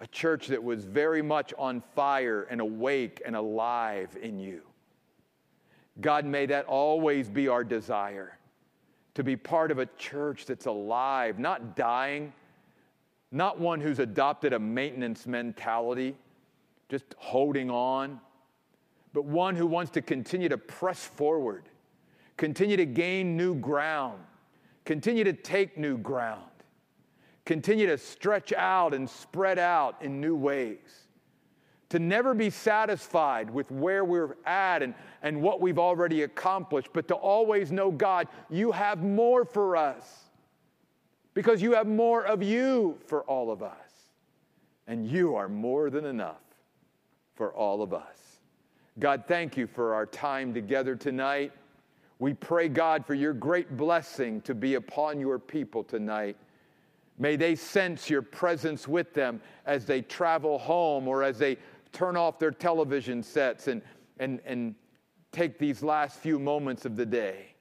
a 0.00 0.06
church 0.08 0.48
that 0.48 0.62
was 0.62 0.84
very 0.84 1.22
much 1.22 1.54
on 1.58 1.82
fire 1.94 2.46
and 2.50 2.60
awake 2.60 3.22
and 3.24 3.36
alive 3.36 4.16
in 4.20 4.38
you. 4.38 4.62
God, 6.00 6.24
may 6.24 6.46
that 6.46 6.66
always 6.66 7.28
be 7.28 7.48
our 7.48 7.64
desire 7.64 8.35
to 9.16 9.24
be 9.24 9.34
part 9.34 9.70
of 9.70 9.78
a 9.78 9.86
church 9.96 10.44
that's 10.44 10.66
alive, 10.66 11.38
not 11.38 11.74
dying, 11.74 12.34
not 13.32 13.58
one 13.58 13.80
who's 13.80 13.98
adopted 13.98 14.52
a 14.52 14.58
maintenance 14.58 15.26
mentality, 15.26 16.14
just 16.90 17.14
holding 17.16 17.70
on, 17.70 18.20
but 19.14 19.24
one 19.24 19.56
who 19.56 19.66
wants 19.66 19.90
to 19.90 20.02
continue 20.02 20.50
to 20.50 20.58
press 20.58 21.02
forward, 21.02 21.62
continue 22.36 22.76
to 22.76 22.84
gain 22.84 23.38
new 23.38 23.54
ground, 23.54 24.20
continue 24.84 25.24
to 25.24 25.32
take 25.32 25.78
new 25.78 25.96
ground, 25.96 26.42
continue 27.46 27.86
to 27.86 27.96
stretch 27.96 28.52
out 28.52 28.92
and 28.92 29.08
spread 29.08 29.58
out 29.58 29.96
in 30.02 30.20
new 30.20 30.36
ways 30.36 31.05
to 31.88 31.98
never 31.98 32.34
be 32.34 32.50
satisfied 32.50 33.48
with 33.50 33.70
where 33.70 34.04
we're 34.04 34.36
at 34.44 34.82
and, 34.82 34.94
and 35.22 35.40
what 35.40 35.60
we've 35.60 35.78
already 35.78 36.22
accomplished, 36.22 36.88
but 36.92 37.06
to 37.08 37.14
always 37.14 37.70
know, 37.70 37.90
God, 37.90 38.28
you 38.50 38.72
have 38.72 39.02
more 39.02 39.44
for 39.44 39.76
us 39.76 40.24
because 41.34 41.62
you 41.62 41.74
have 41.74 41.86
more 41.86 42.24
of 42.24 42.42
you 42.42 42.98
for 43.06 43.22
all 43.24 43.50
of 43.50 43.62
us. 43.62 43.76
And 44.88 45.06
you 45.06 45.34
are 45.34 45.48
more 45.48 45.90
than 45.90 46.04
enough 46.04 46.42
for 47.34 47.52
all 47.52 47.82
of 47.82 47.92
us. 47.92 48.40
God, 48.98 49.24
thank 49.26 49.56
you 49.56 49.66
for 49.66 49.94
our 49.94 50.06
time 50.06 50.54
together 50.54 50.96
tonight. 50.96 51.52
We 52.18 52.32
pray, 52.32 52.68
God, 52.68 53.04
for 53.04 53.14
your 53.14 53.34
great 53.34 53.76
blessing 53.76 54.40
to 54.42 54.54
be 54.54 54.74
upon 54.74 55.20
your 55.20 55.38
people 55.38 55.84
tonight. 55.84 56.36
May 57.18 57.36
they 57.36 57.54
sense 57.54 58.08
your 58.08 58.22
presence 58.22 58.88
with 58.88 59.12
them 59.12 59.40
as 59.66 59.84
they 59.84 60.02
travel 60.02 60.58
home 60.58 61.08
or 61.08 61.22
as 61.22 61.38
they 61.38 61.58
turn 61.96 62.14
off 62.14 62.38
their 62.38 62.50
television 62.50 63.22
sets 63.22 63.68
and, 63.68 63.80
and, 64.18 64.38
and 64.44 64.74
take 65.32 65.58
these 65.58 65.82
last 65.82 66.18
few 66.18 66.38
moments 66.38 66.84
of 66.84 66.94
the 66.94 67.06
day. 67.06 67.54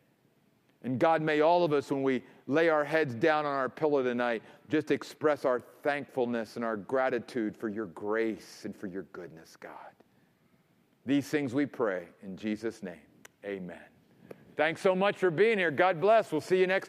And 0.83 0.99
God, 0.99 1.21
may 1.21 1.39
all 1.39 1.63
of 1.63 1.71
us, 1.71 1.89
when 1.89 2.03
we 2.03 2.21
lay 2.45 2.67
our 2.67 2.83
heads 2.83 3.15
down 3.15 3.45
on 3.45 3.55
our 3.55 3.69
pillow 3.69 4.03
tonight, 4.03 4.43
just 4.69 4.91
express 4.91 5.45
our 5.45 5.61
thankfulness 5.83 6.57
and 6.57 6.65
our 6.65 6.75
gratitude 6.75 7.55
for 7.55 7.69
your 7.69 7.87
grace 7.87 8.63
and 8.65 8.75
for 8.75 8.87
your 8.87 9.03
goodness, 9.13 9.55
God. 9.55 9.71
These 11.05 11.27
things 11.27 11.53
we 11.53 11.65
pray 11.65 12.09
in 12.21 12.35
Jesus' 12.35 12.83
name. 12.83 12.99
Amen. 13.45 13.79
Thanks 14.57 14.81
so 14.81 14.95
much 14.95 15.17
for 15.17 15.31
being 15.31 15.57
here. 15.57 15.71
God 15.71 16.01
bless. 16.01 16.31
We'll 16.31 16.41
see 16.41 16.59
you 16.59 16.67
next. 16.67 16.83